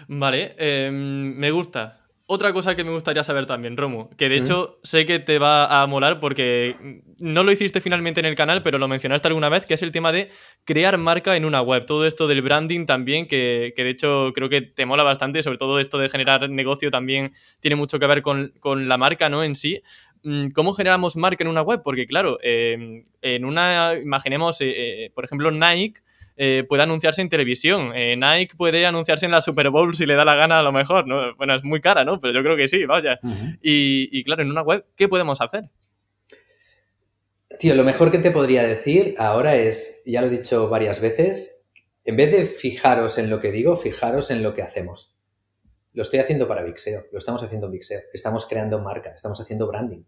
[0.07, 1.99] Vale, em, me gusta.
[2.31, 5.81] Otra cosa que me gustaría saber también, Romo, que de hecho sé que te va
[5.81, 9.65] a molar porque no lo hiciste finalmente en el canal, pero lo mencionaste alguna vez,
[9.65, 10.29] que es el tema de
[10.63, 11.87] crear marca en una web.
[11.87, 15.79] Todo esto del branding también, que, de hecho creo que te mola bastante, sobre todo
[15.79, 18.53] esto de generar negocio también tiene mucho que ver con,
[18.87, 19.43] la marca, ¿no?
[19.43, 19.81] En sí.
[20.21, 21.81] Mm, ¿Cómo generamos marca en una web?
[21.83, 26.01] Porque claro, em, en una, imaginemos, eh, eh, por ejemplo, Nike
[26.41, 27.91] eh, puede anunciarse en televisión.
[27.93, 30.71] Eh, Nike puede anunciarse en la Super Bowl si le da la gana a lo
[30.71, 31.35] mejor, ¿no?
[31.35, 32.21] Bueno, es muy cara, ¿no?
[32.21, 33.19] Pero yo creo que sí, vaya.
[33.61, 35.65] y, claro, en una web, ¿qué podemos hacer?
[37.59, 41.69] Tío, lo mejor que te podría decir ahora es, ya lo he dicho varias veces,
[42.05, 45.17] en vez de fijaros en lo que digo, fijaros en lo que hacemos.
[45.91, 47.99] Lo estoy haciendo para Vixeo, lo estamos haciendo en Vixeo.
[48.13, 50.03] Estamos creando marca, estamos haciendo branding.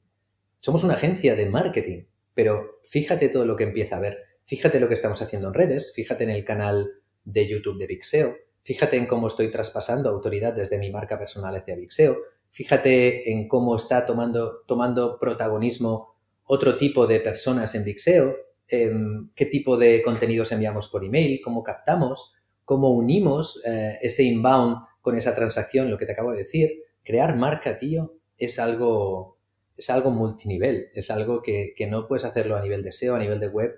[0.62, 4.31] Somos una agencia de marketing, pero fíjate todo lo que empieza a ver.
[4.52, 6.92] Fíjate lo que estamos haciendo en redes, fíjate en el canal
[7.24, 11.78] de YouTube de Vixeo, fíjate en cómo estoy traspasando autoridad desde mi marca personal hacia
[11.78, 12.18] Vixeo,
[12.50, 18.36] fíjate en cómo está tomando, tomando protagonismo otro tipo de personas en Vixeo,
[18.68, 22.36] em, qué tipo de contenidos enviamos por email, cómo captamos,
[22.66, 26.72] cómo unimos eh, ese inbound con esa transacción, lo que te acabo de decir.
[27.06, 29.38] Crear marca, tío, es algo,
[29.78, 33.20] es algo multinivel, es algo que, que no puedes hacerlo a nivel de SEO, a
[33.20, 33.72] nivel de web,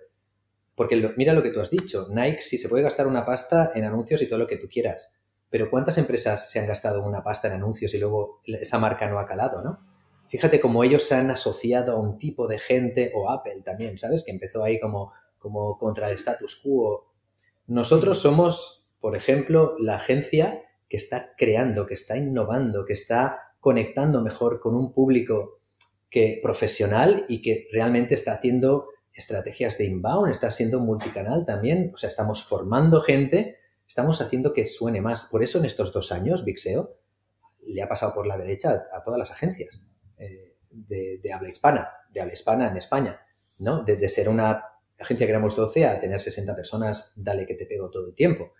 [0.75, 3.85] porque mira lo que tú has dicho, Nike sí se puede gastar una pasta en
[3.85, 5.15] anuncios y todo lo que tú quieras,
[5.49, 9.19] pero ¿cuántas empresas se han gastado una pasta en anuncios y luego esa marca no
[9.19, 9.85] ha calado, no?
[10.27, 14.23] Fíjate cómo ellos se han asociado a un tipo de gente, o Apple también, ¿sabes?
[14.23, 17.13] Que empezó ahí como, como contra el status quo.
[17.67, 24.23] Nosotros somos, por ejemplo, la agencia que está creando, que está innovando, que está conectando
[24.23, 25.59] mejor con un público
[26.09, 31.97] que profesional y que realmente está haciendo estrategias de inbound, está siendo multicanal también, o
[31.97, 35.25] sea, estamos formando gente, estamos haciendo que suene más.
[35.25, 36.97] Por eso en estos dos años, Vixeo
[37.65, 39.81] le ha pasado por la derecha a, todas las agencias
[40.17, 43.19] eh, de, habla hispana, de habla hispana en España,
[43.59, 43.83] ¿no?
[43.83, 44.63] De, ser una
[44.99, 48.53] agencia que éramos 12 a tener 60 personas, dale que te pego todo el tiempo.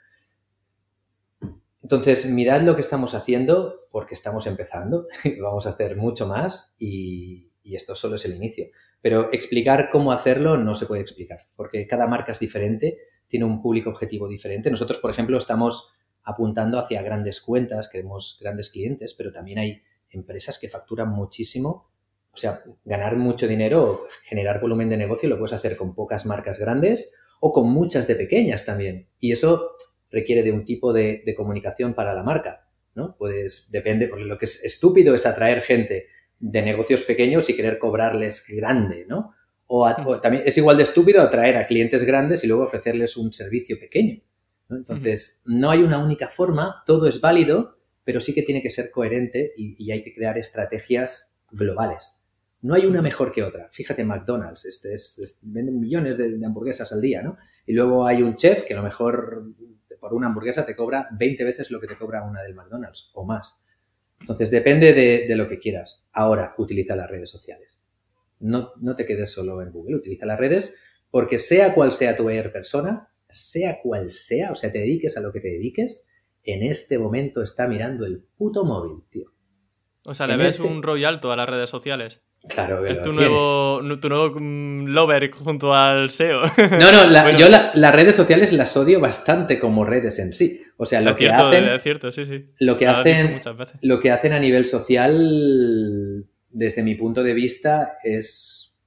[1.82, 5.08] Entonces, mirad lo que estamos haciendo porque estamos empezando,
[5.42, 8.68] vamos a hacer mucho más y esto solo es el inicio.
[9.04, 13.62] Pero explicar cómo hacerlo no se puede explicar, porque cada marca es diferente, tiene un
[13.62, 14.72] público objetivo diferente.
[14.72, 20.58] Nosotros, por ejemplo, estamos apuntando hacia grandes cuentas, queremos grandes clientes, pero también hay empresas
[20.58, 21.92] que facturan muchísimo.
[22.32, 26.58] O sea, ganar mucho dinero, generar volumen de negocio, lo puedes hacer con pocas marcas
[26.58, 29.10] grandes o con muchas de pequeñas también.
[29.20, 29.72] Y eso
[30.12, 33.18] requiere de un tipo de, de comunicación para la marca, ¿no?
[33.18, 36.08] Puedes, depende, porque lo que es estúpido es atraer gente
[36.44, 39.34] de negocios pequeños y querer cobrarles grande, ¿no?
[39.66, 43.80] O, también es igual de estúpido atraer a clientes grandes y luego ofrecerles un servicio
[43.80, 44.22] pequeño.
[44.70, 48.92] Entonces, no hay una única forma, todo es válido, pero sí que tiene que ser
[48.92, 52.26] coherente y, hay que crear estrategias globales.
[52.62, 53.70] No hay una mejor que otra.
[53.72, 57.38] Fíjate, McDonald's, este es, venden millones de, de, hamburguesas al día, ¿no?
[57.66, 59.46] Y luego hay un chef que a lo mejor
[59.98, 63.26] por una hamburguesa te cobra 20 veces lo que te cobra una del McDonald's o
[63.26, 63.64] más.
[64.22, 66.06] Entonces, depende de, lo que quieras.
[66.14, 67.82] Ahora, utiliza las redes sociales.
[68.40, 70.78] No, no te quedes solo en Google, utiliza las redes
[71.12, 75.22] porque sea cual sea tu buyer persona, sea cual sea, o sea, te dediques a
[75.22, 76.10] lo que te dediques,
[76.44, 79.32] en este momento está mirando el puto móvil, tío.
[80.06, 82.22] O sea, le ves este un rollo alto a las redes sociales.
[82.48, 86.42] Claro, Es tu nuevo, tu nuevo mm, lover junto al SEO.
[86.80, 90.62] No, no, yo las redes sociales las odio bastante como redes en sí.
[90.76, 91.64] O sea, lo que hacen.
[91.66, 92.46] Es cierto, sí, sí.
[92.60, 93.40] Lo que, hacen,
[93.82, 98.78] lo que hacen a nivel social, desde mi punto de vista, es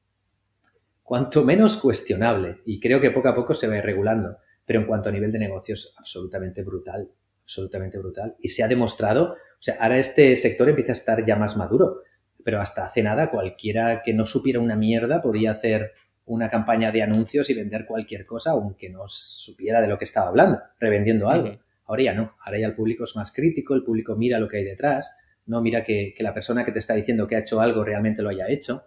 [1.02, 2.58] cuanto menos cuestionable.
[2.66, 4.36] Y creo que poco a poco se va regulando.
[4.66, 7.08] Pero en cuanto a nivel de negocios, absolutamente brutal.
[7.42, 8.36] Absolutamente brutal.
[8.38, 12.02] Y se ha demostrado, o sea, ahora este sector empieza a estar ya más maduro
[12.46, 15.94] pero hasta hace nada cualquiera que no supiera una mierda podía hacer
[16.26, 20.28] una campaña de anuncios y vender cualquier cosa, aunque no supiera de lo que estaba
[20.28, 21.58] hablando, revendiendo algo.
[21.86, 24.58] Ahora ya no, ahora ya el público es más crítico, el público mira lo que
[24.58, 27.82] hay detrás, no mira que, la persona que te está diciendo que ha hecho algo
[27.82, 28.84] realmente lo haya hecho.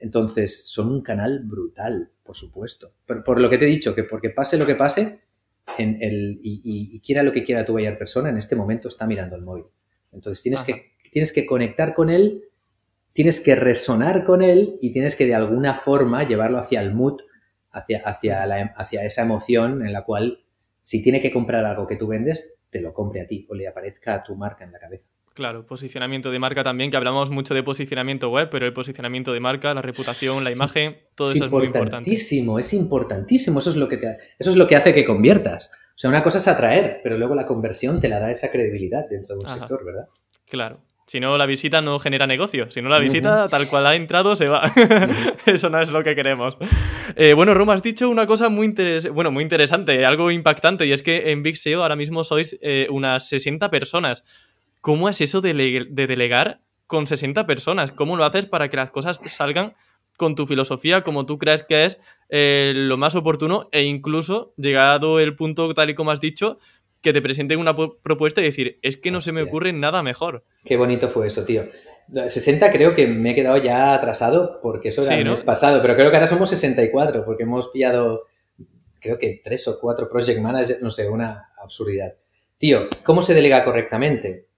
[0.00, 2.94] Entonces, son un canal brutal, por supuesto.
[3.06, 5.20] Por, por lo que te he dicho, que porque pase lo que pase,
[5.78, 9.36] en el, y, quiera lo que quiera tu buyer persona, en este momento está mirando
[9.36, 9.66] el móvil.
[10.10, 12.49] Entonces, tienes que, tienes que conectar con él,
[13.12, 17.20] tienes que resonar con él y tienes que de alguna forma llevarlo hacia el mood,
[17.70, 18.44] hacia, hacia,
[18.76, 20.44] hacia esa emoción en la cual,
[20.82, 23.68] si tiene que comprar algo que tú vendes, te lo compre a ti o le
[23.68, 25.08] aparezca a tu marca en la cabeza.
[25.34, 29.40] Claro, posicionamiento de marca también, que hablamos mucho de posicionamiento web, pero el posicionamiento de
[29.40, 32.10] marca, la reputación, la imagen, todo eso es muy importante.
[32.10, 33.96] Es importantísimo, es importantísimo, eso es, lo que
[34.38, 35.70] eso es lo que hace que conviertas.
[35.94, 39.08] O sea, una cosa es atraer, pero luego la conversión te la da esa credibilidad
[39.08, 40.08] dentro de un sector, ¿verdad?
[40.46, 40.80] Claro.
[41.10, 42.70] Si no, la visita no genera negocio.
[42.70, 44.72] Si no, la visita, tal cual ha entrado, se va.
[45.44, 46.54] Eso no es lo que queremos.
[47.16, 48.72] Eh, bueno, Roma, has dicho una cosa muy,
[49.12, 52.86] bueno, muy interesante, algo impactante, y es que en Big SEO ahora mismo sois eh,
[52.90, 54.22] unas 60 personas.
[54.80, 55.52] ¿Cómo es eso de,
[55.90, 57.90] delegar con 60 personas?
[57.90, 59.74] ¿Cómo lo haces para que las cosas salgan
[60.16, 65.18] con tu filosofía, como tú crees que es eh, lo más oportuno, e incluso, llegado
[65.18, 66.58] el punto tal y como has dicho,
[67.02, 70.44] que te presenten una propuesta y decir, es que no se me ocurre nada mejor.
[70.64, 71.64] Qué bonito fue eso, tío.
[72.12, 75.94] 60 creo que me he quedado ya atrasado porque eso era el mes pasado, pero
[75.96, 78.26] creo que ahora somos 64 porque hemos pillado,
[79.00, 82.14] creo que tres o cuatro project managers, no sé, una absurdidad.
[82.58, 84.48] Tío, ¿cómo se delega correctamente?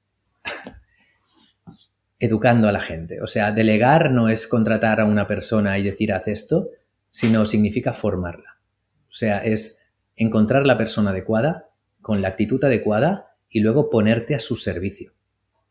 [2.19, 3.21] Educando a la gente.
[3.21, 6.71] O sea, delegar no es contratar a una persona y decir haz esto,
[7.11, 8.61] sino significa formarla.
[9.09, 11.72] O sea, es encontrar la persona adecuada,
[12.03, 15.13] con la actitud adecuada y luego ponerte a su servicio.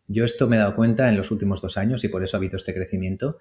[0.07, 2.39] Yo esto me he dado cuenta en los últimos dos años y por eso ha
[2.39, 3.37] habido este crecimiento,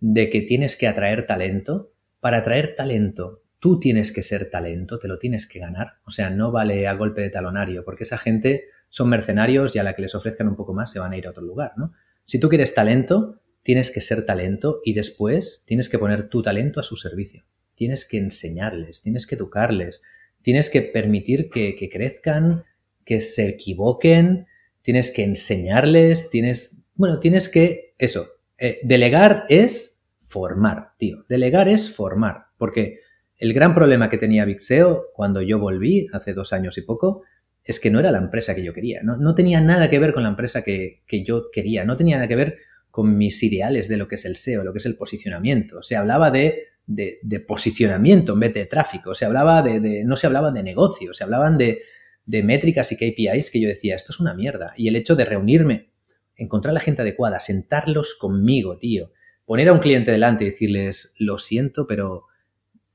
[0.00, 1.92] de que tienes que atraer talento.
[2.20, 5.94] Para atraer talento, tú tienes que ser talento, te lo tienes que ganar.
[6.06, 9.82] O sea, no vale a golpe de talonario, porque esa gente son mercenarios y a
[9.82, 11.92] la que les ofrezcan un poco más se van a ir a otro lugar, ¿no?
[12.26, 16.80] Si tú quieres talento, tienes que ser talento y después tienes que poner tu talento
[16.80, 17.44] a su servicio.
[17.74, 20.02] Tienes que enseñarles, tienes que educarles,
[20.44, 22.64] tienes que permitir que, crezcan,
[23.02, 24.46] que se equivoquen,
[24.82, 28.28] tienes que enseñarles, tienes, bueno, tienes que, eso,
[28.58, 33.00] eh, delegar es formar, tío, delegar es formar, porque
[33.38, 37.22] el gran problema que tenía Vixeo cuando yo volví, hace dos años y poco,
[37.64, 40.24] es que no era la empresa que yo quería, no, tenía nada que ver con
[40.24, 42.58] la empresa que, que, yo quería, no tenía nada que ver
[42.90, 45.80] con mis ideales de lo que es el SEO, lo que es el posicionamiento.
[45.80, 50.50] Se hablaba de de, posicionamiento en vez de tráfico, se hablaba de, no se hablaba
[50.50, 51.82] de negocio, se hablaban de,
[52.26, 54.72] métricas y KPIs que yo decía, esto es una mierda.
[54.76, 55.90] Y el hecho de reunirme,
[56.36, 59.12] encontrar la gente adecuada, sentarlos conmigo, tío,
[59.44, 62.24] poner a un cliente delante y decirles, lo siento, pero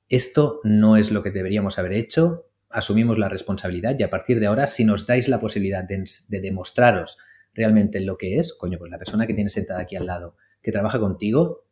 [0.07, 4.47] esto no es lo que deberíamos haber hecho, asumimos la responsabilidad y a partir de
[4.47, 7.17] ahora, si nos dais la posibilidad de, de demostraros
[7.53, 10.71] realmente lo que es, coño, pues la persona que tienes sentada aquí al lado, que
[10.71, 11.65] trabaja contigo,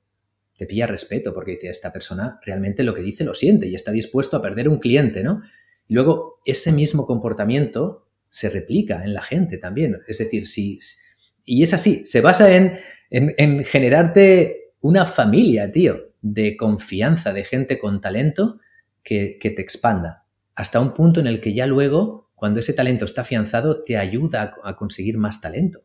[0.57, 3.91] te pilla respeto porque dice, esta persona realmente lo que dice lo siente y está
[3.91, 5.41] dispuesto a perder un cliente, ¿no?
[5.87, 9.97] Y luego ese mismo comportamiento se replica en la gente también.
[10.07, 10.79] Es decir, si...
[11.45, 17.79] Y es así, se basa en, en, generarte una familia, tío, de confianza, de gente
[17.79, 18.59] con talento
[19.01, 23.05] que, que te expanda, hasta un punto en el que ya luego, cuando ese talento
[23.05, 25.83] está afianzado, te ayuda a conseguir más talento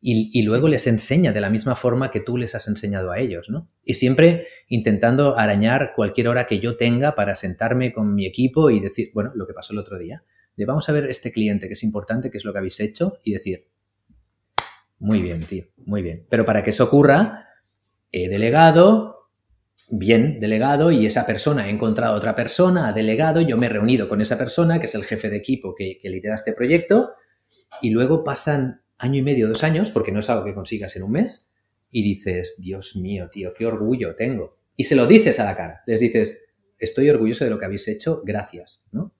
[0.00, 3.50] y, luego les enseña de la misma forma que tú les has enseñado a ellos,
[3.50, 3.68] ¿no?
[3.84, 8.78] Y siempre intentando arañar cualquier hora que yo tenga para sentarme con mi equipo y
[8.78, 10.22] decir, bueno, lo que pasó el otro día,
[10.56, 13.18] de vamos a ver este cliente que es importante, que es lo que habéis hecho,
[13.24, 13.68] y decir,
[15.00, 16.26] muy bien, tío, muy bien.
[16.30, 17.48] Pero para que eso ocurra,
[18.12, 19.30] he delegado,
[19.90, 24.08] bien delegado, y esa persona ha encontrado otra persona, ha delegado, yo me he reunido
[24.08, 27.10] con esa persona, que es el jefe de equipo que lidera este proyecto,
[27.82, 31.04] y luego pasan año y medio, dos años, porque no es algo que consigas en
[31.04, 31.52] un mes,
[31.90, 34.58] y dices, Dios mío, tío, qué orgullo tengo.
[34.76, 37.88] Y se lo dices a la cara, les dices, estoy orgulloso de lo que habéis
[37.88, 39.14] hecho, gracias, ¿no?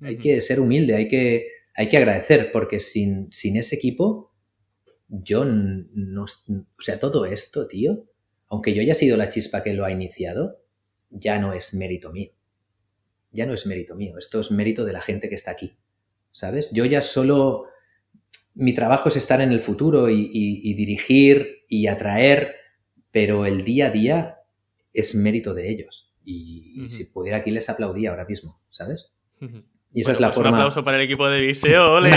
[0.00, 4.34] Hay que ser humilde, hay que, hay que agradecer, porque sin, sin ese equipo,
[5.08, 8.08] yo no, o sea, todo esto, tío,
[8.48, 10.62] aunque yo haya sido la chispa que lo ha iniciado,
[11.10, 12.32] ya no es mérito mío.
[13.30, 15.78] Ya no es mérito mío, esto es mérito de la gente que está aquí,
[16.32, 16.70] ¿sabes?
[16.72, 17.66] Yo ya solo
[18.54, 22.56] mi trabajo es estar en el futuro y, dirigir y atraer,
[23.10, 24.36] pero el día a día
[24.92, 26.12] es mérito de ellos.
[26.24, 29.12] Y, si pudiera aquí les aplaudía ahora mismo, ¿sabes?
[29.94, 30.50] Y esa es la pues forma.
[30.50, 32.10] Un aplauso para el equipo de Viseo, ole.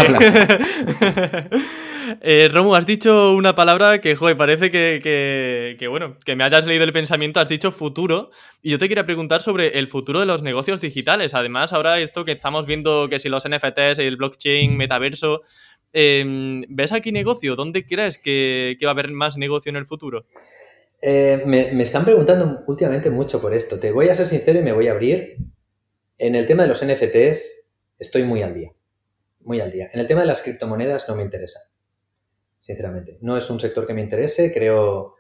[2.22, 6.66] eh, Romu, has dicho una palabra que, joder, parece que, que, bueno, que me hayas
[6.66, 8.30] leído el pensamiento, has dicho futuro.
[8.62, 11.34] Y yo te quería preguntar sobre el futuro de los negocios digitales.
[11.34, 15.42] Además, ahora esto que estamos viendo, que si los NFTs, el blockchain, metaverso,
[15.98, 17.56] Em, ¿Ves aquí negocio?
[17.56, 20.26] ¿Dónde crees que, va a haber más negocio en el futuro?
[21.02, 23.80] Eh, me, me, están preguntando últimamente mucho por esto.
[23.80, 25.38] Te voy a ser sincero y me voy a abrir.
[26.18, 28.74] En el tema de los NFTs estoy muy al día.
[29.40, 29.90] Muy al día.
[29.94, 31.62] En el tema de las criptomonedas no me interesa.
[32.60, 33.18] Sinceramente.
[33.22, 34.52] No es un sector que me interese.
[34.54, 35.16] Creo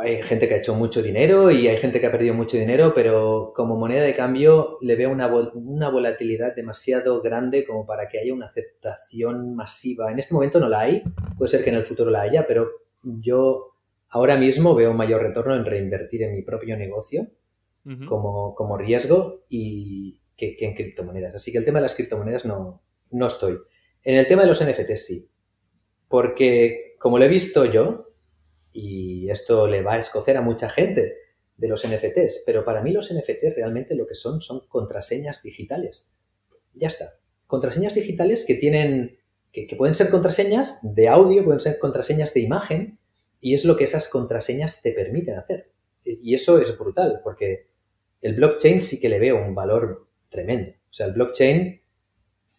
[0.00, 2.92] hay gente que ha hecho mucho dinero y hay gente que ha perdido mucho dinero,
[2.94, 8.18] pero como moneda de cambio le veo una, una, volatilidad demasiado grande como para que
[8.18, 10.10] haya una aceptación masiva.
[10.10, 11.02] En este momento no la hay,
[11.36, 12.70] puede ser que en el futuro la haya, pero
[13.02, 13.76] yo
[14.08, 17.28] ahora mismo veo un mayor retorno en reinvertir en mi propio negocio
[18.06, 21.34] como, como, riesgo y que, que, en criptomonedas.
[21.34, 22.80] Así que el tema de las criptomonedas no,
[23.10, 23.58] no estoy.
[24.04, 25.30] En el tema de los NFTs sí,
[26.06, 28.11] porque como lo he visto yo,
[28.72, 31.16] y esto le va a escocer a mucha gente
[31.56, 36.14] de los NFTs, pero para mí los NFTs realmente lo que son son contraseñas digitales.
[36.72, 37.18] Ya está.
[37.46, 39.18] Contraseñas digitales que tienen,
[39.52, 42.98] que, pueden ser contraseñas de audio, pueden ser contraseñas de imagen,
[43.40, 45.70] y es lo que esas contraseñas te permiten hacer.
[46.04, 47.68] Y eso es brutal, porque
[48.22, 50.70] el blockchain sí que le veo un valor tremendo.
[50.70, 51.82] O sea, el blockchain,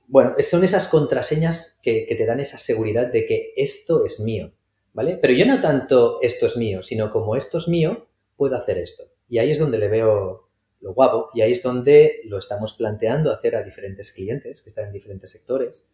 [0.08, 4.54] bueno, son esas contraseñas que, que te dan esa seguridad de que esto es mío
[4.94, 5.18] ¿vale?
[5.22, 9.04] Pero yo no tanto esto es mío, sino como esto es mío, puedo hacer esto.
[9.28, 13.32] Y ahí es donde le veo lo guapo y ahí es donde lo estamos planteando
[13.32, 15.90] hacer a diferentes clientes que están en diferentes sectores.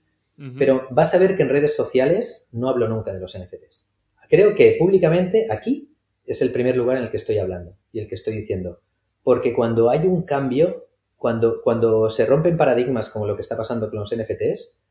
[0.58, 3.94] Pero vas a ver que en redes sociales no hablo nunca de los NFTs.
[4.30, 5.94] Creo que públicamente aquí
[6.26, 8.80] es el primer lugar en el que estoy hablando y el que estoy diciendo.
[9.22, 10.88] Porque cuando hay un cambio,
[11.18, 14.86] cuando, cuando se rompen paradigmas como lo que está pasando con los NFTs,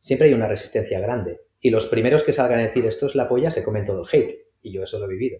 [0.00, 1.42] siempre hay una resistencia grande.
[1.64, 4.08] Y los primeros que salgan a decir esto es la polla se comen todo el
[4.12, 4.34] hate.
[4.60, 5.38] Y yo eso lo he vivido.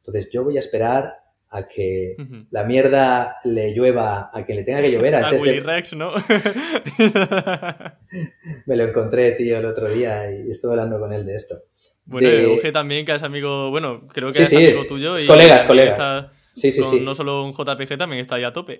[0.00, 1.14] Entonces yo voy a esperar
[1.48, 2.14] a que
[2.50, 5.14] la mierda le llueva a quien le tenga que llover.
[5.24, 6.12] A Willy Rex, ¿no?
[8.66, 11.62] Me lo encontré, tío, el otro día y estuve hablando con él de esto.
[12.04, 12.70] Bueno, de...
[12.70, 15.14] también, que es amigo, bueno, creo que es amigo tuyo.
[15.14, 16.32] Es y colega, es colega.
[16.52, 17.00] Sí, sí, sí.
[17.00, 18.78] No solo un JPG también está ahí a tope.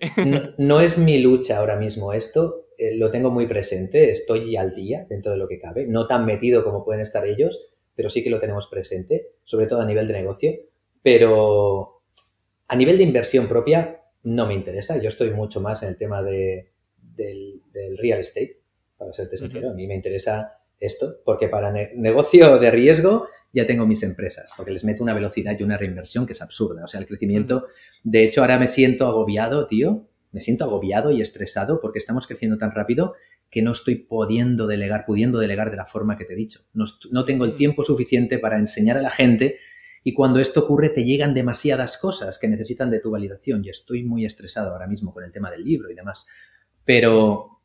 [0.59, 5.06] No, es mi lucha ahora mismo esto, eh, lo tengo muy presente, estoy al día
[5.08, 8.30] dentro de lo que cabe, no tan metido como pueden estar ellos, pero sí que
[8.30, 10.52] lo tenemos presente, sobre todo a nivel de negocio,
[11.00, 12.02] pero
[12.66, 16.22] a nivel de inversión propia no me interesa, yo estoy mucho más en el tema
[16.22, 17.62] de, del,
[17.98, 18.60] real estate,
[18.96, 23.86] para serte sincero, a mí me interesa esto, porque para negocio de riesgo ya tengo
[23.86, 26.84] mis empresas, porque les meto una velocidad y una reinversión que es absurda.
[26.84, 27.66] O sea, el crecimiento,
[28.02, 32.58] de hecho, ahora me siento agobiado, tío, me siento agobiado y estresado porque estamos creciendo
[32.58, 33.14] tan rápido
[33.50, 36.60] que no estoy pudiendo delegar, pudiendo delegar de la forma que te he dicho.
[36.72, 39.58] No, tengo el tiempo suficiente para enseñar a la gente
[40.02, 44.04] y cuando esto ocurre te llegan demasiadas cosas que necesitan de tu validación y estoy
[44.04, 46.26] muy estresado ahora mismo con el tema del libro y demás.
[46.84, 47.60] Pero,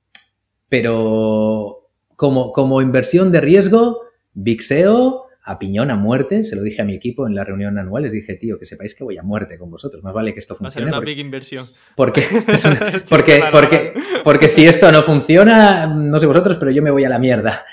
[0.67, 4.01] pero como, como inversión de riesgo,
[4.33, 7.77] Big SEO, a piñón, a muerte, se lo dije a mi equipo en la reunión
[7.77, 10.41] anual, les dije, tío, que sepáis que voy a muerte con vosotros, más vale que
[10.41, 10.85] esto funcione.
[10.85, 11.69] Va a ser una big inversión.
[11.95, 12.21] Porque,
[13.09, 13.93] porque, porque,
[14.25, 17.65] porque si esto no funciona, no sé vosotros, pero yo me voy a la mierda.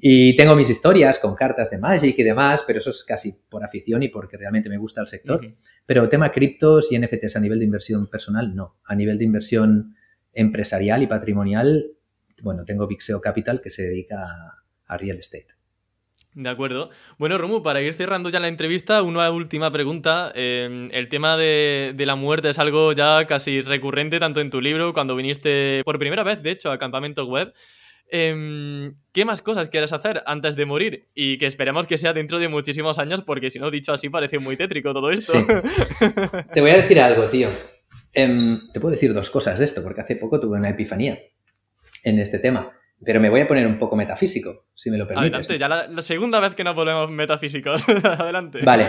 [0.00, 3.62] Y tengo mis historias con cartas de Magic y demás, pero eso es casi por
[3.62, 5.42] afición y porque realmente me gusta el sector.
[5.84, 8.76] Pero tema criptos y NFTs a nivel de inversión personal, no.
[8.86, 9.96] A nivel de inversión
[10.32, 11.92] empresarial y patrimonial,
[12.40, 14.24] bueno, tengo Vixeo Capital que se dedica
[14.86, 15.57] a real estate.
[16.34, 16.90] De acuerdo.
[17.18, 20.30] Bueno, Romu, para ir cerrando ya la entrevista, una última pregunta.
[20.34, 24.92] Em, el tema de, la muerte es algo ya casi recurrente tanto en tu libro,
[24.92, 27.52] cuando viniste por primera vez, de hecho, a Campamento Web.
[28.10, 31.08] Em, ¿Qué más cosas quieres hacer antes de morir?
[31.14, 34.38] Y que esperemos que sea dentro de muchísimos años, porque si no, dicho así, parece
[34.38, 35.32] muy tétrico todo esto.
[36.54, 37.48] Te voy a decir algo, tío.
[38.12, 41.18] Em, te puedo decir dos cosas de esto, porque hace poco tuve una epifanía
[42.04, 42.77] en este tema.
[43.04, 45.48] Pero me voy a poner un poco metafísico, si me lo permites.
[45.48, 47.88] Adelante, ya la, segunda vez que nos volvemos metafísicos.
[48.04, 48.60] Adelante.
[48.64, 48.86] Vale.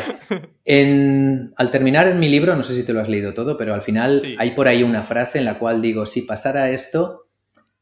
[1.56, 3.84] al terminar en mi libro, no sé si te lo has leído todo, pero al
[3.84, 7.28] final hay por ahí una frase en la cual digo, si pasara esto,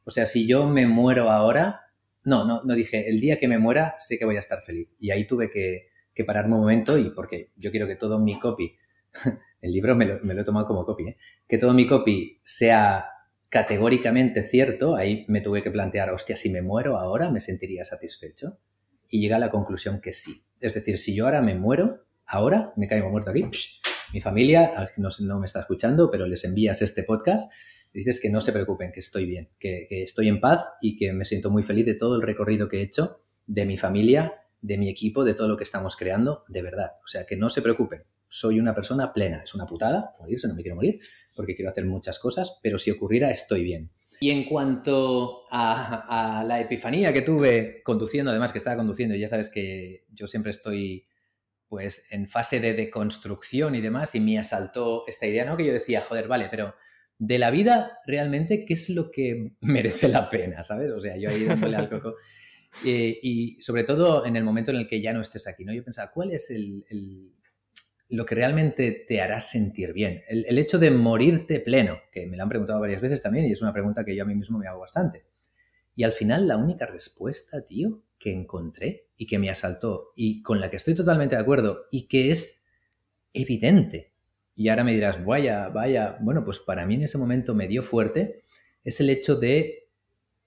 [0.03, 1.82] o sea, si yo me muero ahora,
[2.23, 4.95] no, no, no dije, el día que me muera sé que voy a estar feliz.
[4.99, 8.38] Y ahí tuve que, que pararme un momento y porque yo quiero que todo mi
[8.38, 8.75] copy,
[9.61, 11.17] el libro me lo, me lo he tomado como copy, ¿eh?
[11.47, 13.05] que todo mi copy sea
[13.50, 18.60] categóricamente cierto, ahí me tuve que plantear, hostia, si me muero ahora, ¿me sentiría satisfecho?
[19.10, 20.41] Y llega a la conclusión que sí.
[20.60, 23.45] Es decir, si yo ahora me muero, ahora me caigo muerto aquí,
[24.14, 27.52] mi familia no, no, me está escuchando, pero les envías este podcast,
[27.93, 31.14] dices que no se preocupen, que estoy bien, que, que estoy en paz y que
[31.14, 34.78] me siento muy feliz de todo el recorrido que he hecho, de mi familia, de
[34.78, 36.91] mi equipo, de todo lo que estamos creando, de verdad.
[37.04, 39.41] O sea, que no se preocupen, soy una persona plena.
[39.43, 40.99] Es una putada morirse, no me quiero morir,
[41.36, 43.91] porque quiero hacer muchas cosas, pero si ocurriera, estoy bien.
[44.19, 49.49] Y en cuanto a, la epifanía que tuve conduciendo, además que estaba conduciendo, ya sabes
[49.49, 51.07] que yo siempre estoy
[51.67, 55.57] pues en fase de deconstrucción y demás, y me asaltó esta idea, ¿no?
[55.57, 56.73] Que yo decía, joder, vale, pero
[57.19, 60.63] de la vida realmente, ¿qué es lo que merece la pena?
[60.63, 60.91] ¿Sabes?
[60.91, 62.15] O sea, yo ahí dándole al coco.
[62.86, 65.73] Eh, y sobre todo en el momento en el que ya no estés aquí, ¿no?
[65.73, 67.34] Yo pensaba, ¿cuál es el,
[68.10, 70.24] lo que realmente te hará sentir bien?
[70.28, 73.62] El, hecho de morirte pleno, que me lo han preguntado varias veces también y es
[73.62, 75.26] una pregunta que yo a mí mismo me hago bastante.
[75.95, 80.60] Y al final la única respuesta, tío, que encontré y que me asaltó y con
[80.62, 82.68] la que estoy totalmente de acuerdo y que es
[83.34, 84.14] evidente.
[84.55, 87.84] Y ahora me dirás, vaya, vaya, bueno, pues para mí en ese momento me dio
[87.84, 88.41] fuerte,
[88.84, 89.89] es el hecho de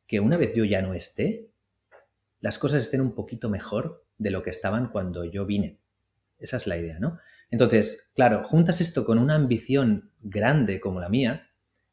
[0.06, 1.50] que una vez yo ya no esté,
[2.40, 5.78] las cosas estén un poquito mejor de lo que estaban cuando yo vine.
[6.38, 7.18] Esa es la idea, ¿no?
[7.50, 11.50] Entonces, claro, juntas esto con una ambición grande como la mía,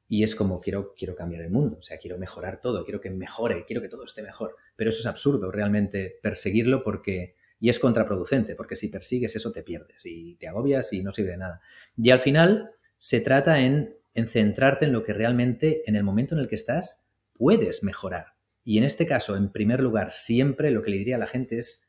[0.09, 3.09] y es como quiero, quiero cambiar el mundo, o sea, quiero mejorar todo, quiero que
[3.09, 4.55] mejore, quiero que todo esté mejor.
[4.75, 9.63] Pero eso es absurdo realmente perseguirlo porque, y es contraproducente, porque si persigues eso te
[9.63, 11.61] pierdes y te agobias y no sirve de nada.
[11.97, 16.35] Y al final se trata en, en centrarte en lo que realmente en el momento
[16.35, 18.37] en el que estás puedes mejorar.
[18.63, 21.57] Y en este caso, en primer lugar, siempre lo que le diría a la gente
[21.57, 21.86] es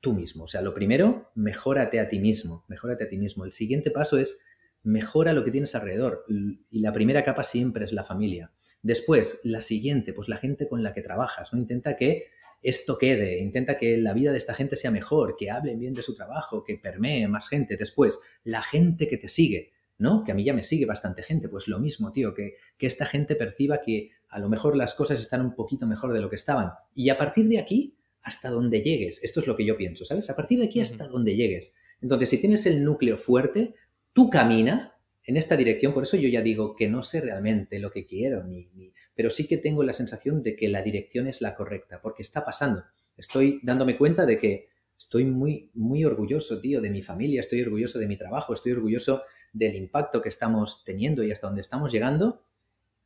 [0.00, 0.44] tú mismo.
[0.44, 3.44] O sea, lo primero, mejórate a ti mismo, mejórate a ti mismo.
[3.44, 4.40] El siguiente paso es
[4.82, 6.24] mejora lo que tienes alrededor.
[6.70, 8.52] Y la primera capa siempre es la familia.
[8.82, 11.58] Después, la siguiente, pues la gente con la que trabajas, ¿no?
[11.58, 12.28] Intenta que
[12.62, 16.02] esto quede, intenta que la vida de esta gente sea mejor, que hablen bien de
[16.02, 17.76] su trabajo, que permee más gente.
[17.76, 20.24] Después, la gente que te sigue, ¿no?
[20.24, 23.06] Que a mí ya me sigue bastante gente, pues lo mismo, tío, que, que esta
[23.06, 26.36] gente perciba que a lo mejor las cosas están un poquito mejor de lo que
[26.36, 26.72] estaban.
[26.94, 30.28] Y a partir de aquí, hasta donde llegues, esto es lo que yo pienso, ¿sabes?
[30.30, 31.74] A partir de aquí hasta donde llegues.
[32.00, 33.74] Entonces, si tienes el núcleo fuerte,
[34.12, 34.94] tú camina
[35.24, 38.42] en esta dirección, por eso yo ya digo que no sé realmente lo que quiero,
[38.44, 42.22] ni, pero sí que tengo la sensación de que la dirección es la correcta, porque
[42.22, 42.84] está pasando.
[43.16, 44.68] Estoy dándome cuenta de que
[44.98, 49.22] estoy muy, muy orgulloso, tío, de mi familia, estoy orgulloso de mi trabajo, estoy orgulloso
[49.52, 52.44] del impacto que estamos teniendo y hasta dónde estamos llegando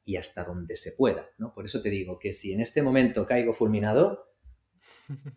[0.05, 1.55] y hasta donde se pueda, ¿no?
[1.55, 4.34] Por eso te digo que si en este momento caigo fulminado,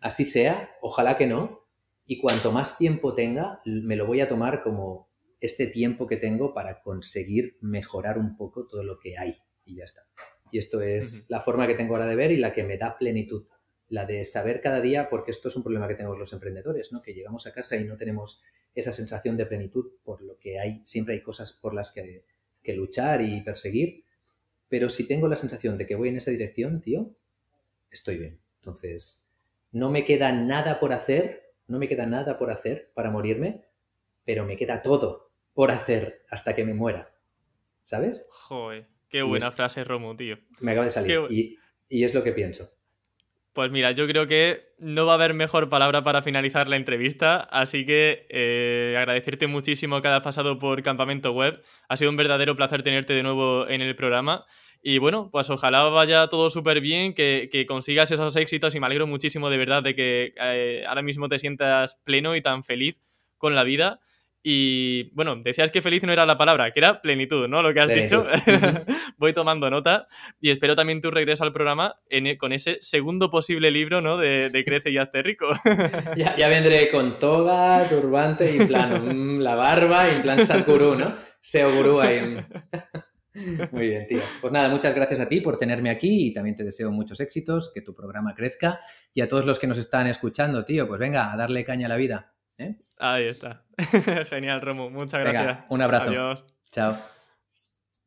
[0.00, 1.66] así sea, ojalá que no,
[2.06, 5.08] y cuanto más tiempo tenga, me lo voy a tomar como
[5.40, 9.84] este tiempo que tengo para conseguir mejorar un poco todo lo que hay y ya
[9.84, 10.02] está.
[10.50, 12.96] Y esto es la forma que tengo ahora de ver y la que me da
[12.96, 13.46] plenitud,
[13.88, 17.02] la de saber cada día, porque esto es un problema que tenemos los emprendedores, ¿no?
[17.02, 18.42] Que llegamos a casa y no tenemos
[18.74, 22.24] esa sensación de plenitud por lo que hay, siempre hay cosas por las que,
[22.62, 24.04] que luchar y perseguir,
[24.68, 27.14] pero si tengo la sensación de que voy en esa dirección, tío,
[27.90, 28.40] estoy bien.
[28.60, 29.27] Entonces,
[29.70, 33.64] no me queda nada por hacer, no me queda nada por hacer para morirme,
[34.24, 37.10] pero me queda todo por hacer hasta que me muera.
[37.82, 38.28] ¿Sabes?
[38.30, 40.36] Joder, qué buena frase, Romo, tío.
[40.60, 41.20] Me acaba de salir.
[41.30, 41.58] Y,
[41.88, 42.70] es lo que pienso.
[43.54, 47.40] Pues mira, yo creo que no va a haber mejor palabra para finalizar la entrevista,
[47.40, 51.62] así que eh, agradecerte muchísimo que hayas pasado por Campamento Web.
[51.88, 54.44] Ha sido un verdadero placer tenerte de nuevo en el programa.
[54.82, 59.06] Y bueno, pues ojalá vaya todo súper bien, que, consigas esos éxitos y me alegro
[59.06, 63.00] muchísimo de verdad de que eh, ahora mismo te sientas pleno y tan feliz
[63.36, 64.00] con la vida.
[64.42, 67.60] Y bueno, decías que feliz no era la palabra, que era plenitud, ¿no?
[67.60, 68.24] Lo que has dicho.
[69.18, 70.06] Voy tomando nota
[70.40, 74.16] y espero también tu regreso al programa e, con ese segundo posible libro, ¿no?
[74.16, 75.48] De, Crece y hazte rico.
[76.16, 81.16] ya, vendré con toga, turbante y plan mm, la barba y en plan Sadhguru, ¿no?
[81.40, 82.38] Seo gurú ahí.
[83.72, 84.20] Muy bien, tío.
[84.40, 87.72] Pues nada, muchas gracias a ti por tenerme aquí y también te deseo muchos éxitos,
[87.72, 88.80] que tu programa crezca
[89.14, 91.88] y a todos los que nos están escuchando, tío, pues venga, a darle caña a
[91.88, 92.32] la vida.
[92.58, 92.76] ¿eh?
[92.98, 93.64] Ahí está.
[94.28, 94.90] Genial, Romo.
[94.90, 95.58] Muchas gracias.
[95.68, 96.10] Un abrazo.
[96.10, 96.44] Adiós.
[96.70, 96.98] Chao.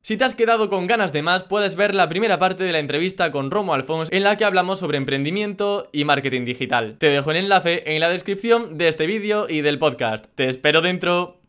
[0.03, 2.79] Si te has quedado con ganas de más, puedes ver la primera parte de la
[2.79, 6.97] entrevista con Romo Alfons en la que hablamos sobre emprendimiento y marketing digital.
[6.97, 10.25] Te dejo el enlace en la descripción de este vídeo y del podcast.
[10.33, 11.40] Te espero dentro.